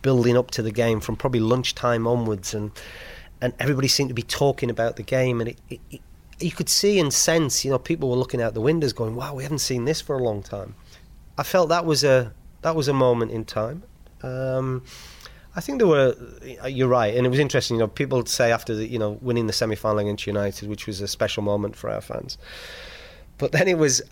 [0.00, 2.70] building up to the game from probably lunchtime onwards, and
[3.42, 6.00] and everybody seemed to be talking about the game, and it, it, it,
[6.40, 9.34] you could see and sense, you know, people were looking out the windows, going, "Wow,
[9.34, 10.74] we haven't seen this for a long time."
[11.36, 13.82] I felt that was a that was a moment in time.
[14.22, 14.84] Um,
[15.56, 16.14] I think there were.
[16.68, 17.76] You're right, and it was interesting.
[17.76, 20.86] You know, people say after the, you know winning the semi final against United, which
[20.86, 22.36] was a special moment for our fans.
[23.38, 24.02] But then it was,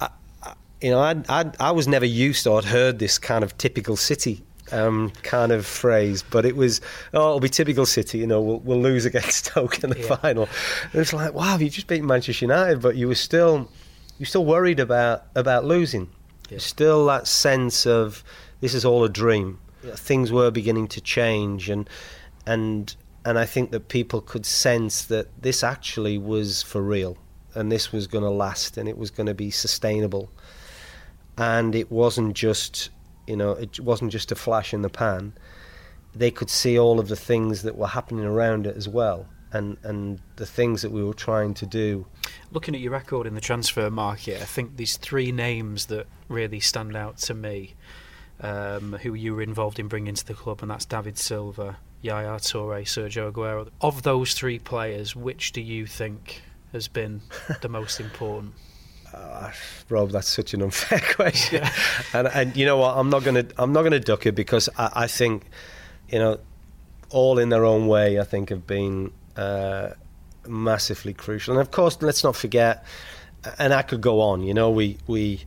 [0.81, 3.97] you know, I I I was never used or had heard this kind of typical
[3.97, 6.81] City um, kind of phrase, but it was,
[7.13, 10.17] oh, it'll be typical City, you know, we'll, we'll lose against Stoke in the yeah.
[10.17, 10.49] final.
[10.93, 13.71] And it's like, wow, you just beat Manchester United, but you were still,
[14.19, 16.09] you're still worried about about losing.
[16.51, 16.59] Yeah.
[16.59, 18.23] Still that sense of
[18.61, 19.59] this is all a dream
[19.95, 21.89] things were beginning to change, and
[22.47, 22.95] and
[23.25, 27.17] and I think that people could sense that this actually was for real,
[27.55, 30.31] and this was going to last, and it was going to be sustainable,
[31.39, 32.91] and it wasn't just
[33.27, 35.33] you know it wasn't just a flash in the pan.
[36.15, 39.77] They could see all of the things that were happening around it as well, and
[39.83, 42.07] and the things that we were trying to do.
[42.53, 46.61] Looking at your record in the transfer market, I think these three names that really
[46.61, 47.75] stand out to me
[48.41, 52.37] um, who you were involved in bringing to the club, and that's David Silva, Yaya
[52.39, 53.69] Toure, Sergio Aguero.
[53.81, 56.43] Of those three players, which do you think
[56.73, 57.23] has been
[57.63, 58.55] the most important?
[59.15, 59.53] Uh,
[59.91, 61.63] Rob, that's such an unfair question.
[61.63, 61.73] Yeah.
[62.13, 62.97] and and you know what?
[62.97, 65.45] I'm not gonna I'm not gonna duck it because I, I think,
[66.09, 66.41] you know,
[67.11, 68.19] all in their own way.
[68.19, 69.91] I think have been uh,
[70.49, 71.55] massively crucial.
[71.55, 72.85] And of course, let's not forget.
[73.57, 74.43] And I could go on.
[74.43, 75.45] You know, we we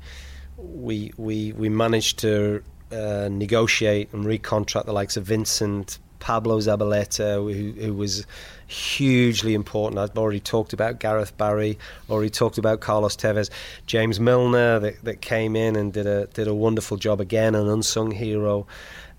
[0.58, 7.36] we we we managed to uh, negotiate and recontract the likes of Vincent, Pablo Zabaleta,
[7.36, 8.26] who, who, was
[8.68, 10.00] hugely important.
[10.00, 11.78] I've already talked about Gareth Barry,
[12.10, 13.50] already talked about Carlos Tevez,
[13.86, 17.70] James Milner that, that came in and did a did a wonderful job again, an
[17.70, 18.66] unsung hero.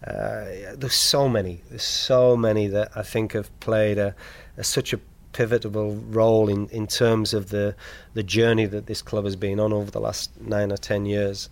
[0.07, 0.45] Uh,
[0.77, 4.15] there's so many, there's so many that I think have played a,
[4.57, 5.01] a, such a
[5.33, 7.75] pivotal role in, in terms of the
[8.15, 11.49] the journey that this club has been on over the last nine or ten years.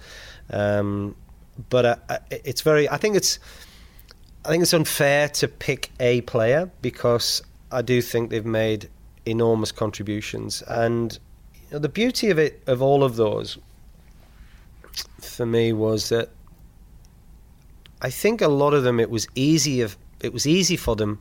[0.51, 1.17] Um,
[1.71, 2.89] but uh, it's very.
[2.89, 3.39] I think it's.
[4.45, 7.43] I think it's unfair to pick a player because
[7.73, 8.89] I do think they've made
[9.25, 11.19] enormous contributions, and
[11.55, 13.59] you know, the beauty of it, of all of those,
[15.21, 16.31] for me, was that
[18.01, 21.21] I think a lot of them it was easy of it was easy for them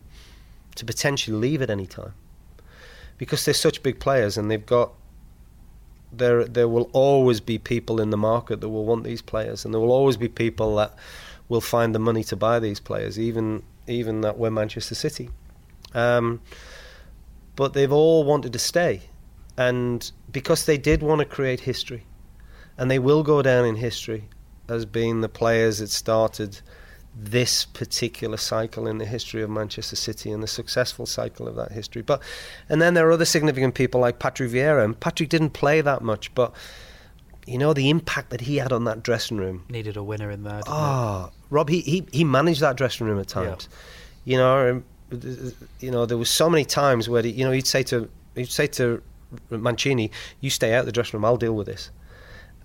[0.76, 2.14] to potentially leave at any time
[3.18, 4.92] because they're such big players and they've got
[6.18, 9.74] there there will always be people in the market that will want these players and
[9.74, 10.96] there will always be people that
[11.50, 15.30] will find the money to buy these players even even that we're Manchester City.
[15.94, 16.42] Um,
[17.56, 19.02] but they've all wanted to stay
[19.58, 22.06] and because they did want to create history
[22.78, 24.28] and they will go down in history
[24.68, 26.60] as being the players that started
[27.16, 31.72] this particular cycle in the history of Manchester City and the successful cycle of that
[31.72, 32.02] history.
[32.02, 32.22] But
[32.68, 36.02] and then there are other significant people like Patrick Vieira, and Patrick didn't play that
[36.02, 36.54] much, but
[37.48, 39.64] you know the impact that he had on that dressing room.
[39.70, 40.62] Needed a winner in there.
[40.68, 43.70] Ah, oh, Rob, he, he he managed that dressing room at times.
[44.26, 44.32] Yeah.
[44.32, 44.84] You know,
[45.80, 48.52] you know there was so many times where he, you know he'd say to he'd
[48.52, 49.02] say to
[49.50, 51.26] Mancini, "You stay out the dressing room.
[51.26, 51.92] I'll deal with this."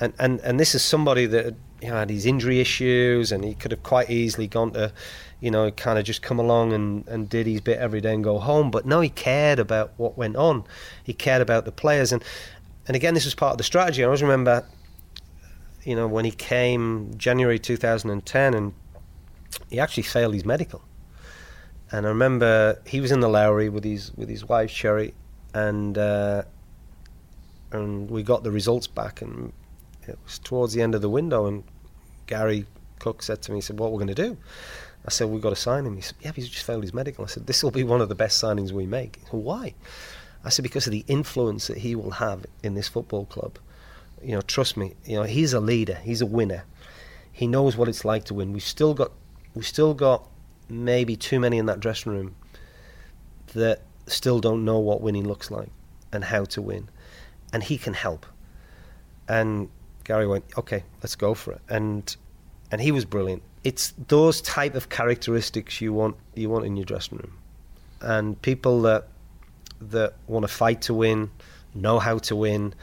[0.00, 3.70] And and and this is somebody that he had his injury issues, and he could
[3.70, 4.92] have quite easily gone to,
[5.40, 8.24] you know, kind of just come along and, and did his bit every day and
[8.24, 8.70] go home.
[8.70, 10.64] But no, he cared about what went on.
[11.04, 12.24] He cared about the players, and
[12.86, 14.02] and again, this was part of the strategy.
[14.02, 14.66] I always remember,
[15.84, 18.72] you know, when he came January 2010, and
[19.68, 20.82] he actually failed his medical.
[21.92, 25.12] And I remember he was in the Lowry with his with his wife Sherry,
[25.52, 26.42] and uh,
[27.72, 29.52] and we got the results back, and
[30.10, 31.64] it was towards the end of the window, and
[32.26, 32.66] Gary
[32.98, 34.36] Cook said to me, he said, "What we're going to do?"
[35.04, 37.24] I said, "We've got to sign him." He said, "Yeah, he's just failed his medical."
[37.24, 39.74] I said, "This will be one of the best signings we make." Said, Why?
[40.44, 43.58] I said, "Because of the influence that he will have in this football club.
[44.22, 44.94] You know, trust me.
[45.04, 45.98] You know, he's a leader.
[46.02, 46.64] He's a winner.
[47.32, 48.52] He knows what it's like to win.
[48.52, 49.12] We've still got,
[49.54, 50.28] we've still got
[50.68, 52.36] maybe too many in that dressing room
[53.54, 55.70] that still don't know what winning looks like
[56.12, 56.90] and how to win,
[57.52, 58.26] and he can help."
[59.26, 59.70] And
[60.10, 62.16] Gary went, okay, let's go for it, and
[62.72, 63.44] and he was brilliant.
[63.62, 67.34] It's those type of characteristics you want you want in your dressing room,
[68.00, 69.06] and people that
[69.80, 71.30] that want to fight to win,
[71.74, 72.74] know how to win,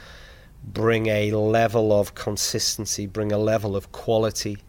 [0.63, 4.59] bring a level of consistency, bring a level of quality,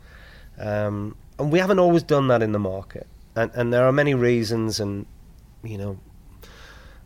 [0.58, 4.14] um, and we haven't always done that in the market, and and there are many
[4.14, 5.06] reasons, and
[5.62, 5.96] you know,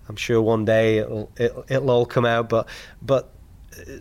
[0.08, 2.66] I'm sure one day it'll it'll, it'll all come out, but
[3.02, 3.28] but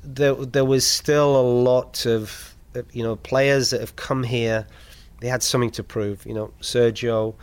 [0.04, 2.56] there there was still a lot of
[2.92, 4.68] you know players that have come here.
[5.20, 6.26] They had something to prove.
[6.26, 7.36] You know, Sergio,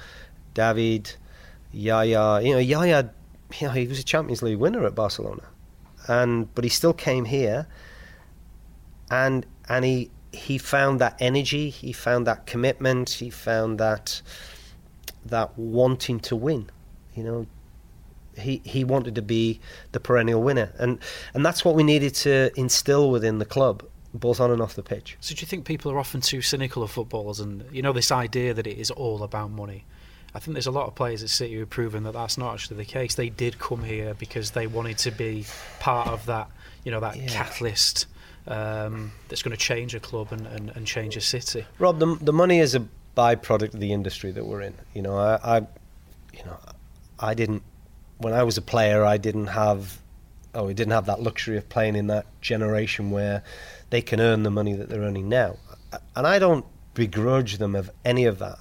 [0.54, 1.14] David,
[1.72, 2.40] Yaya.
[2.40, 3.10] You know, Yaya.
[3.58, 5.42] You know, he was a Champions League winner at Barcelona,
[6.06, 7.66] and but he still came here,
[9.10, 11.70] and and he he found that energy.
[11.70, 13.10] He found that commitment.
[13.10, 14.20] He found that
[15.24, 16.70] that wanting to win.
[17.14, 17.46] You know,
[18.38, 19.60] he he wanted to be
[19.92, 20.98] the perennial winner, and
[21.34, 24.82] and that's what we needed to instill within the club, both on and off the
[24.82, 25.16] pitch.
[25.20, 28.12] So do you think people are often too cynical of footballers, and you know this
[28.12, 29.84] idea that it is all about money?
[30.34, 32.54] I think there's a lot of players at City who have proven that that's not
[32.54, 33.14] actually the case.
[33.14, 35.46] They did come here because they wanted to be
[35.80, 36.50] part of that,
[36.84, 37.28] you know, that yeah.
[37.28, 38.06] catalyst
[38.46, 41.66] um, that's going to change a club and, and, and, change a city.
[41.78, 44.74] Rob, the, the money is a byproduct of the industry that we're in.
[44.94, 45.56] You know, I, I
[46.32, 46.58] you know,
[47.18, 47.62] I didn't
[48.18, 49.98] when I was a player, I didn't have,
[50.54, 53.42] oh, we didn't have that luxury of playing in that generation where
[53.90, 55.56] they can earn the money that they're earning now.
[56.14, 58.58] And I don't begrudge them of any of that.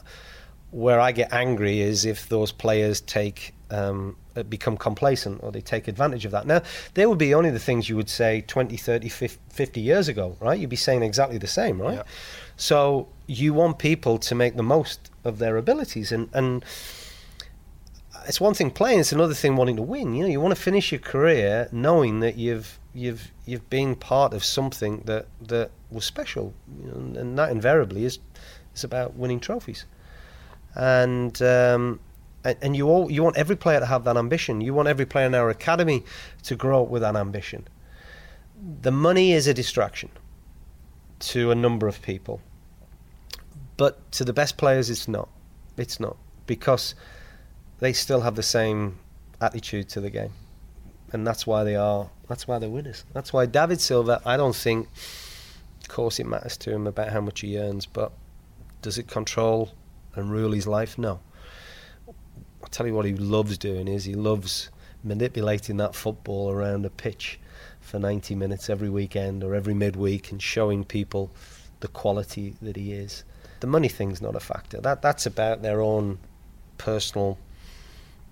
[0.71, 5.61] Where I get angry is if those players take um, uh, become complacent or they
[5.61, 6.45] take advantage of that.
[6.45, 6.61] Now,
[6.93, 10.59] they would be only the things you would say 20, 30, 50 years ago, right?
[10.59, 11.95] You'd be saying exactly the same, right?
[11.95, 12.03] Yeah.
[12.55, 16.11] So you want people to make the most of their abilities.
[16.11, 16.63] And, and
[18.27, 20.13] it's one thing playing; it's another thing wanting to win.
[20.13, 24.33] You know, you want to finish your career knowing that you've you've you've been part
[24.33, 28.19] of something that that was special, you know, and that invariably is
[28.75, 29.85] is about winning trophies.
[30.75, 31.99] And um,
[32.43, 34.61] and you all you want every player to have that ambition.
[34.61, 36.03] You want every player in our academy
[36.43, 37.67] to grow up with that ambition.
[38.81, 40.09] The money is a distraction
[41.19, 42.41] to a number of people,
[43.77, 45.29] but to the best players, it's not.
[45.77, 46.95] It's not because
[47.79, 48.99] they still have the same
[49.41, 50.31] attitude to the game,
[51.11, 52.09] and that's why they are.
[52.27, 53.05] That's why they're winners.
[53.13, 54.21] That's why David Silva.
[54.25, 54.87] I don't think,
[55.81, 58.11] of course, it matters to him about how much he earns, but
[58.81, 59.71] does it control
[60.15, 60.97] and rule his life?
[60.97, 61.19] No.
[62.61, 64.69] I'll tell you what he loves doing is he loves
[65.03, 67.39] manipulating that football around a pitch
[67.79, 71.31] for 90 minutes every weekend or every midweek and showing people
[71.79, 73.23] the quality that he is.
[73.61, 74.81] The money thing's not a factor.
[74.81, 76.19] That that's about their own
[76.77, 77.37] personal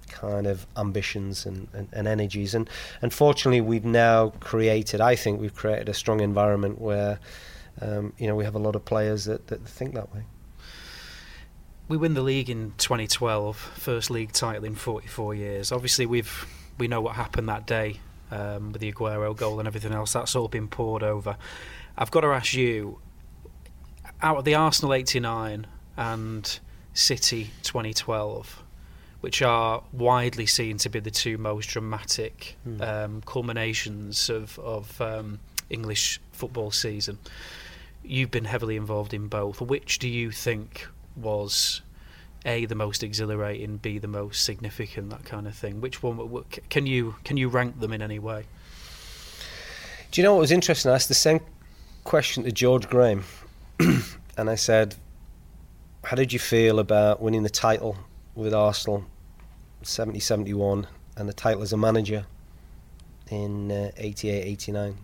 [0.10, 2.54] kind of ambitions and, and, and, energies.
[2.56, 2.70] And
[3.02, 7.20] unfortunately, we've now created, I think we've created a strong environment where,
[7.82, 10.24] um, you know, we have a lot of players that, that think that way.
[11.88, 15.72] We win the league in 2012, first league title in 44 years.
[15.72, 16.48] Obviously, we've
[16.78, 18.00] we know what happened that day
[18.32, 20.14] um, with the Aguero goal and everything else.
[20.14, 21.38] That's all been poured over.
[21.98, 23.00] I've got to ask you,
[24.22, 26.60] out of the Arsenal '89 and
[26.94, 28.64] City 2012,
[29.26, 32.80] which are widely seen to be the two most dramatic Hmm.
[32.80, 37.18] um, culminations of, of um, English football season.
[38.04, 39.62] You've been heavily involved in both.
[39.62, 41.82] Which do you think was
[42.46, 45.82] a the most exhilarating, b the most significant, that kind of thing?
[45.82, 48.44] Which one can you can you rank them in any way?
[50.12, 50.92] Do you know what was interesting?
[50.92, 51.40] I asked the same
[52.04, 53.24] question to George Graham,
[54.38, 54.94] and I said,
[56.04, 57.98] "How did you feel about winning the title
[58.36, 59.06] with Arsenal,
[59.88, 62.26] 70 71, and the title as a manager
[63.30, 64.98] in uh, 88 89?"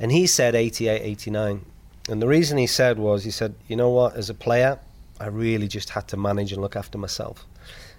[0.00, 1.64] And he said 88 89.
[2.08, 4.16] And the reason he said was, he said, "You know what?
[4.16, 4.78] As a player,
[5.20, 7.46] I really just had to manage and look after myself.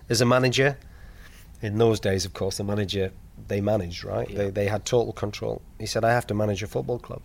[0.07, 0.77] As a manager,
[1.61, 3.11] in those days, of course, the manager
[3.47, 4.29] they managed, right?
[4.29, 4.37] Yeah.
[4.37, 5.61] They they had total control.
[5.79, 7.21] He said, I have to manage a football club,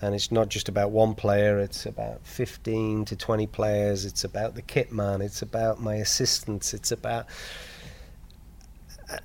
[0.00, 1.58] and it's not just about one player.
[1.58, 4.04] It's about fifteen to twenty players.
[4.04, 5.22] It's about the kit man.
[5.22, 6.74] It's about my assistants.
[6.74, 7.26] It's about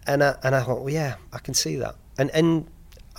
[0.07, 1.95] and I, and I thought, well, yeah, I can see that.
[2.17, 2.67] And and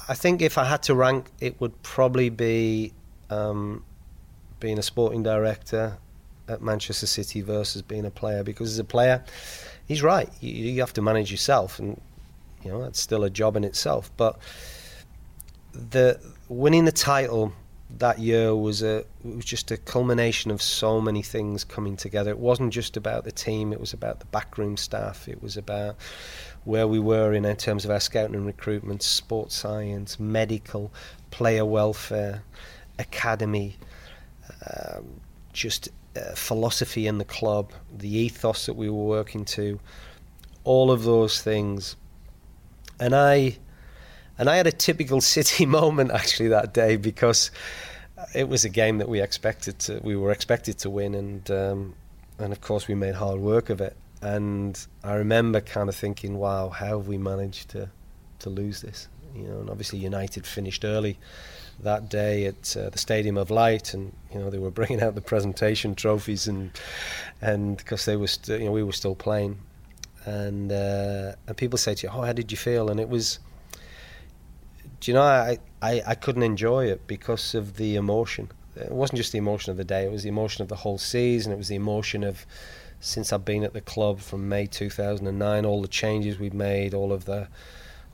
[0.08, 2.92] I think if I had to rank, it would probably be
[3.30, 3.84] um,
[4.60, 5.98] being a sporting director
[6.48, 8.42] at Manchester City versus being a player.
[8.42, 9.24] Because as a player,
[9.86, 10.28] he's right.
[10.40, 12.00] You, you have to manage yourself, and
[12.62, 14.10] you know that's still a job in itself.
[14.16, 14.38] But
[15.72, 17.52] the winning the title
[17.98, 22.30] that year was a it was just a culmination of so many things coming together.
[22.30, 25.28] It wasn't just about the team; it was about the backroom staff.
[25.28, 25.96] It was about
[26.64, 30.92] where we were in, in terms of our scouting and recruitment, sports science, medical,
[31.30, 32.42] player welfare,
[32.98, 33.76] academy,
[34.70, 35.20] um,
[35.52, 39.78] just uh, philosophy in the club, the ethos that we were working to,
[40.64, 41.96] all of those things.
[42.98, 43.58] And I,
[44.38, 47.50] and I had a typical City moment actually that day because
[48.34, 51.94] it was a game that we expected to, we were expected to win, and um,
[52.38, 53.96] and of course we made hard work of it.
[54.22, 57.90] And I remember kind of thinking, wow, how have we managed to
[58.40, 59.08] to lose this?
[59.34, 61.18] You know, and obviously United finished early
[61.80, 65.14] that day at uh, the Stadium of Light, and you know they were bringing out
[65.14, 66.70] the presentation trophies, and
[67.40, 69.58] and because they were, st- you know, we were still playing,
[70.24, 72.90] and uh, and people say to you, oh, how did you feel?
[72.90, 73.38] And it was,
[75.04, 78.50] do you know, I, I I couldn't enjoy it because of the emotion.
[78.74, 80.96] It wasn't just the emotion of the day; it was the emotion of the whole
[80.96, 81.52] season.
[81.52, 82.46] It was the emotion of
[83.00, 87.12] since I've been at the club from May 2009, all the changes we've made, all
[87.12, 87.48] of the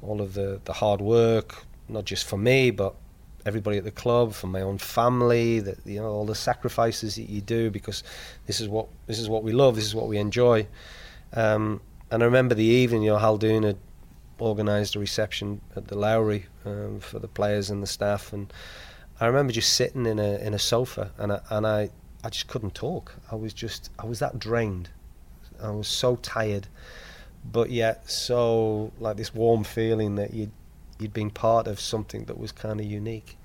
[0.02, 2.96] all of the, the hard work, not just for me, but
[3.46, 7.30] everybody at the club, for my own family, that you know all the sacrifices that
[7.30, 8.02] you do because
[8.46, 10.66] this is what this is what we love, this is what we enjoy.
[11.34, 13.76] Um, and I remember the evening, you know, Khaldoon had
[14.40, 18.52] organised a reception at the Lowry um, for the players and the staff, and
[19.20, 21.90] I remember just sitting in a in a sofa, and I, and I
[22.24, 23.14] I just couldn't talk.
[23.30, 24.90] I was just I was that drained.
[25.62, 26.68] I was so tired,
[27.44, 30.50] but yet so like this warm feeling that you
[30.98, 33.36] you'd been part of something that was kind of unique.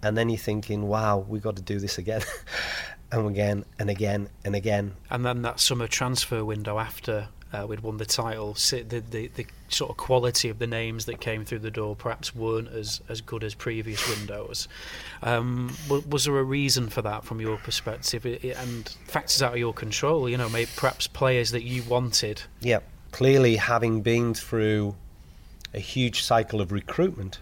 [0.00, 2.22] And then you're thinking, wow, we've got to do this again,
[3.12, 4.94] and again, and again, and again.
[5.10, 9.46] And then that summer transfer window after uh, we'd won the title, the, the the
[9.68, 13.20] sort of quality of the names that came through the door perhaps weren't as, as
[13.20, 14.68] good as previous windows.
[15.22, 19.58] Um, wa- was there a reason for that from your perspective, and factors out of
[19.58, 20.28] your control?
[20.28, 22.42] You know, maybe perhaps players that you wanted.
[22.60, 22.80] Yeah,
[23.12, 24.96] clearly, having been through
[25.74, 27.40] a huge cycle of recruitment,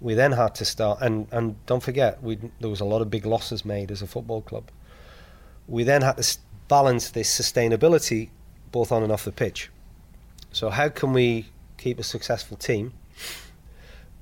[0.00, 1.00] we then had to start.
[1.00, 4.06] And, and don't forget, we there was a lot of big losses made as a
[4.06, 4.64] football club.
[5.68, 6.38] We then had to
[6.68, 8.30] balance this sustainability
[8.72, 9.70] both on and off the pitch.
[10.56, 11.44] So, how can we
[11.76, 12.94] keep a successful team?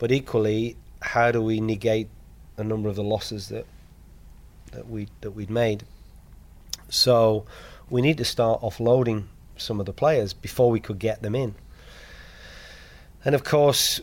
[0.00, 2.08] But equally, how do we negate
[2.56, 3.66] a number of the losses that
[4.72, 5.84] that we that we'd made?
[6.88, 7.46] So,
[7.88, 9.26] we need to start offloading
[9.56, 11.54] some of the players before we could get them in.
[13.24, 14.00] And of course,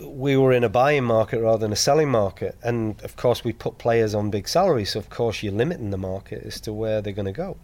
[0.00, 2.56] we were in a buying market rather than a selling market.
[2.62, 4.92] And of course, we put players on big salaries.
[4.92, 7.56] So, of course, you're limiting the market as to where they're going to go.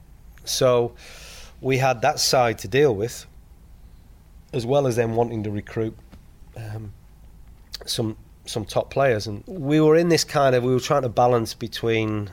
[0.44, 0.96] So,
[1.60, 3.26] we had that side to deal with,
[4.54, 5.96] as well as them wanting to recruit
[6.56, 6.92] um,
[7.84, 9.26] some some top players.
[9.26, 12.30] And we were in this kind of we were trying to balance between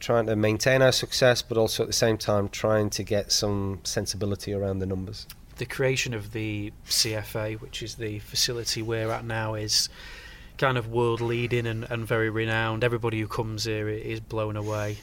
[0.00, 3.80] trying to maintain our success, but also at the same time trying to get some
[3.84, 5.26] sensibility around the numbers.
[5.56, 9.88] The creation of the CFA, which is the facility we're at now, is
[10.58, 12.84] kind of world leading and, and very renowned.
[12.84, 14.98] Everybody who comes here is blown away.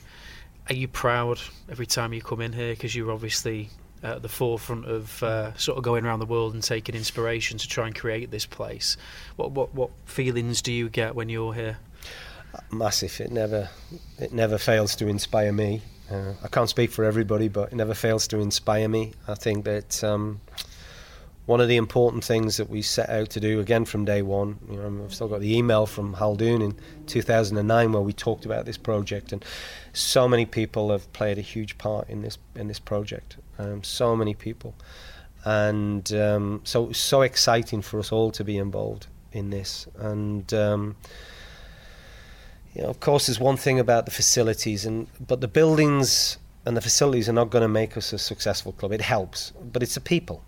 [0.70, 1.39] Are you proud
[1.70, 2.74] every time you come in here?
[2.74, 3.70] Because you're obviously
[4.04, 7.68] at the forefront of uh, sort of going around the world and taking inspiration to
[7.68, 8.97] try and create this place.
[9.36, 11.78] What what what feelings do you get when you're here?
[12.72, 13.20] Massive.
[13.22, 13.70] It never
[14.20, 15.82] it never fails to inspire me.
[16.10, 19.14] Uh, I can't speak for everybody, but it never fails to inspire me.
[19.28, 20.04] I think that.
[20.04, 20.41] Um,
[21.52, 24.58] one of the important things that we set out to do again from day one.
[24.72, 26.78] You know, I've still got the email from Khaldoon in
[27.08, 29.43] 2009 where we talked about this project, and
[29.91, 33.36] so many people have played a huge part in this in this project.
[33.60, 34.76] Um, so many people,
[35.43, 39.89] and um, so so exciting for us all to be involved in this.
[39.97, 40.95] And um,
[42.74, 46.78] you know, of course, there's one thing about the facilities, and but the buildings and
[46.78, 48.93] the facilities are not going to make us a successful club.
[48.93, 50.45] It helps, but it's the people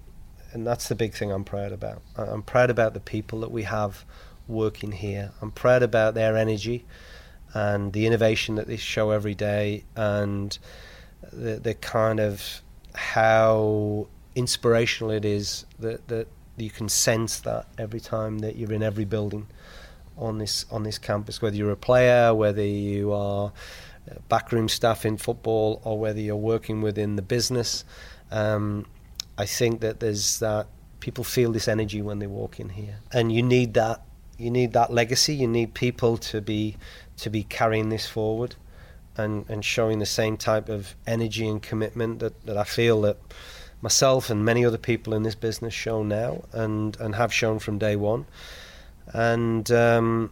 [0.54, 2.02] and that's the big thing I'm proud about.
[2.16, 4.06] I'm proud about the people that we have
[4.48, 5.32] working here.
[5.42, 6.86] I'm proud about their energy
[7.54, 10.58] and the innovation that they show every day, and
[11.32, 12.62] the the kind of
[12.96, 16.28] how inspirational it is that that
[16.58, 19.48] you can sense that every time that you're in every building
[20.18, 23.52] on this on this campus, whether you're a player, whether you are
[24.30, 27.86] backroom staff in football, or whether you're working within the business.
[28.32, 28.86] Um,
[29.38, 30.68] I think that there's that
[31.00, 34.02] people feel this energy when they walk in here, and you need that.
[34.38, 35.36] You need that legacy.
[35.36, 36.78] You need people to be
[37.18, 38.56] to be carrying this forward,
[39.18, 43.18] and and showing the same type of energy and commitment that, that I feel that
[43.82, 47.78] myself and many other people in this business show now, and and have shown from
[47.78, 48.26] day one,
[49.14, 49.70] and.
[49.72, 50.32] Um,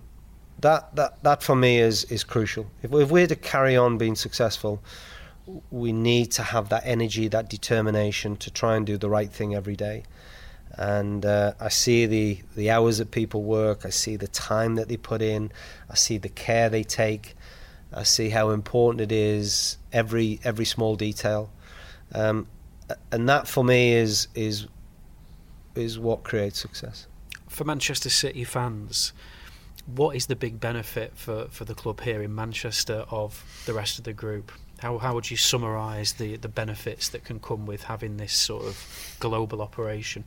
[0.59, 2.67] that, that that for me is is crucial.
[2.83, 4.81] If, if we're to carry on being successful,
[5.69, 9.55] we need to have that energy, that determination to try and do the right thing
[9.55, 10.03] every day.
[10.73, 14.87] And uh, I see the, the hours that people work, I see the time that
[14.87, 15.51] they put in,
[15.89, 17.35] I see the care they take,
[17.93, 21.51] I see how important it is, every, every small detail.
[22.13, 22.47] Um,
[23.11, 24.67] and that for me is, is,
[25.75, 27.07] is what creates success.
[27.49, 29.11] For Manchester City fans,
[29.85, 33.97] what is the big benefit for, for the club here in Manchester of the rest
[33.97, 34.51] of the group?
[34.81, 38.65] How how would you summarise the the benefits that can come with having this sort
[38.65, 40.23] of global operation?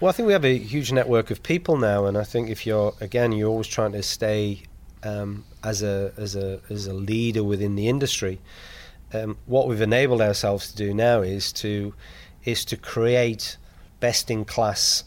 [0.00, 2.66] Well, I think we have a huge network of people now, and I think if
[2.66, 4.62] you're again, you're always trying to stay
[5.02, 8.40] um, as a as a as a leader within the industry.
[9.12, 11.94] Um, what we've enabled ourselves to do now is to
[12.44, 13.58] is to create
[14.00, 15.04] best in class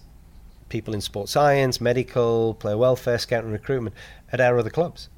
[0.69, 3.95] people in sports science, medical, player welfare, scouting, recruitment
[4.31, 5.09] at our other clubs.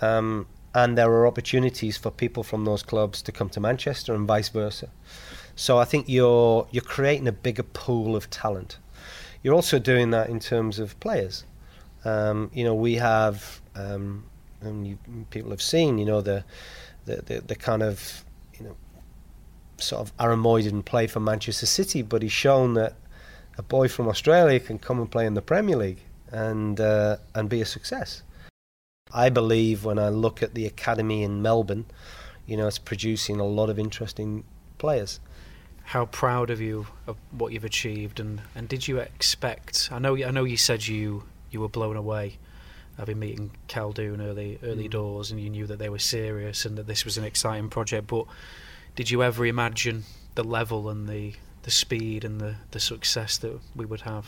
[0.00, 4.26] Um, and there are opportunities for people from those clubs to come to Manchester and
[4.26, 4.88] vice versa.
[5.54, 8.78] So I think you're you're creating a bigger pool of talent.
[9.42, 11.44] You're also doing that in terms of players.
[12.04, 14.24] Um, you know, we have, um,
[14.60, 14.98] and you,
[15.30, 16.44] people have seen, you know, the,
[17.04, 18.24] the, the, the kind of,
[18.58, 18.76] you know,
[19.78, 22.94] sort of Aaron Mooy didn't play for Manchester City, but he's shown that
[23.58, 27.48] a boy from Australia can come and play in the Premier League and uh, and
[27.48, 28.22] be a success.
[29.14, 31.86] I believe when I look at the academy in Melbourne,
[32.46, 34.44] you know, it's producing a lot of interesting
[34.78, 35.20] players.
[35.84, 39.88] How proud of you of what you've achieved, and, and did you expect?
[39.92, 42.38] I know I know you said you you were blown away
[42.96, 44.90] having meeting Khaldoon early early mm.
[44.90, 48.06] doors, and you knew that they were serious and that this was an exciting project.
[48.06, 48.26] But
[48.94, 50.04] did you ever imagine
[50.34, 54.26] the level and the the speed and the, the success that we would have?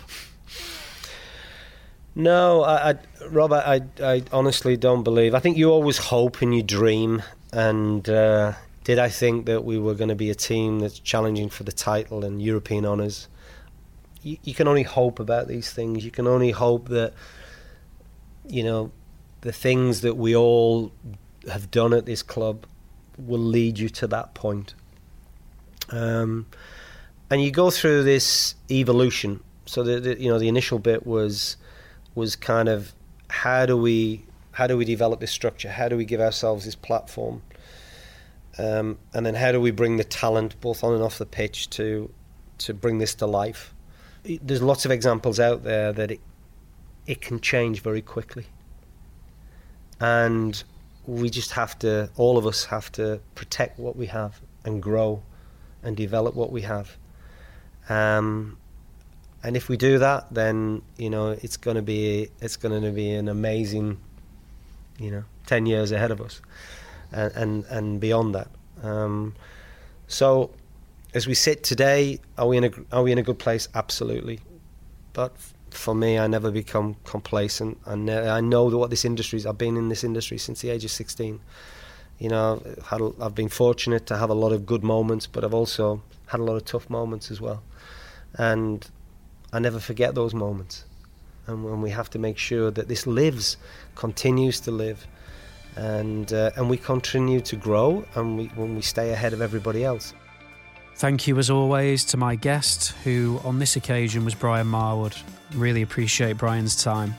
[2.14, 2.98] No, I, I,
[3.28, 5.34] Rob, I, I honestly don't believe.
[5.34, 7.22] I think you always hope and you dream.
[7.52, 8.52] And uh,
[8.84, 11.72] did I think that we were going to be a team that's challenging for the
[11.72, 13.28] title and European honours?
[14.22, 16.04] You, you can only hope about these things.
[16.04, 17.14] You can only hope that,
[18.46, 18.92] you know,
[19.40, 20.92] the things that we all
[21.50, 22.64] have done at this club
[23.18, 24.74] will lead you to that point.
[25.90, 26.46] Um,
[27.30, 29.40] and you go through this evolution.
[29.66, 31.56] So the, the you know the initial bit was
[32.14, 32.92] was kind of
[33.28, 35.68] how do we how do we develop this structure?
[35.68, 37.42] How do we give ourselves this platform?
[38.56, 41.70] Um, and then how do we bring the talent both on and off the pitch
[41.70, 42.10] to
[42.58, 43.74] to bring this to life?
[44.24, 46.20] There's lots of examples out there that it
[47.06, 48.46] it can change very quickly,
[50.00, 50.62] and
[51.06, 55.22] we just have to all of us have to protect what we have and grow
[55.82, 56.96] and develop what we have.
[57.88, 58.56] Um,
[59.44, 62.90] and if we do that, then you know it's going to be it's going to
[62.90, 63.98] be an amazing,
[64.98, 66.40] you know, ten years ahead of us,
[67.12, 68.48] and and, and beyond that.
[68.82, 69.34] Um,
[70.08, 70.50] so,
[71.12, 73.68] as we sit today, are we in a are we in a good place?
[73.74, 74.40] Absolutely,
[75.12, 75.36] but
[75.70, 77.86] for me, I never become complacent.
[77.86, 79.44] Ne- I know what this industry is.
[79.46, 81.40] I've been in this industry since the age of sixteen,
[82.18, 85.54] You know, had, I've been fortunate to have a lot of good moments, but I've
[85.54, 87.62] also had a lot of tough moments as well.
[88.38, 88.88] And
[89.54, 90.84] I never forget those moments.
[91.46, 93.56] And when we have to make sure that this lives,
[93.94, 95.06] continues to live,
[95.76, 99.84] and uh, and we continue to grow, and we, when we stay ahead of everybody
[99.84, 100.12] else.
[100.96, 105.16] Thank you, as always, to my guest, who on this occasion was Brian Marwood.
[105.54, 107.14] Really appreciate Brian's time.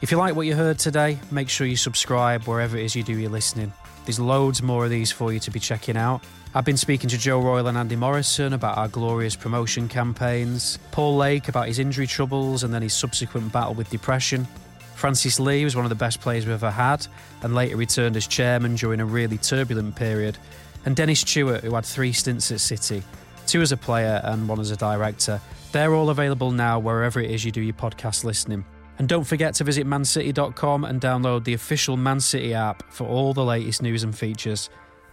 [0.00, 3.02] If you like what you heard today, make sure you subscribe wherever it is you
[3.02, 3.72] do your listening.
[4.08, 6.22] There's loads more of these for you to be checking out.
[6.54, 11.18] I've been speaking to Joe Royle and Andy Morrison about our glorious promotion campaigns, Paul
[11.18, 14.48] Lake about his injury troubles and then his subsequent battle with depression.
[14.94, 17.06] Francis Lee was one of the best players we've ever had
[17.42, 20.38] and later returned as chairman during a really turbulent period.
[20.86, 23.02] And Dennis Tueart, who had three stints at City,
[23.46, 25.38] two as a player and one as a director.
[25.72, 28.64] They're all available now wherever it is you do your podcast listening.
[28.98, 33.32] And don't forget to visit mancity.com and download the official Man City app for all
[33.32, 34.70] the latest news and features.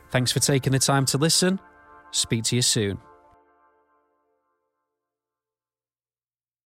[0.09, 1.59] Thanks for taking the time to listen.
[2.11, 2.99] Speak to you soon.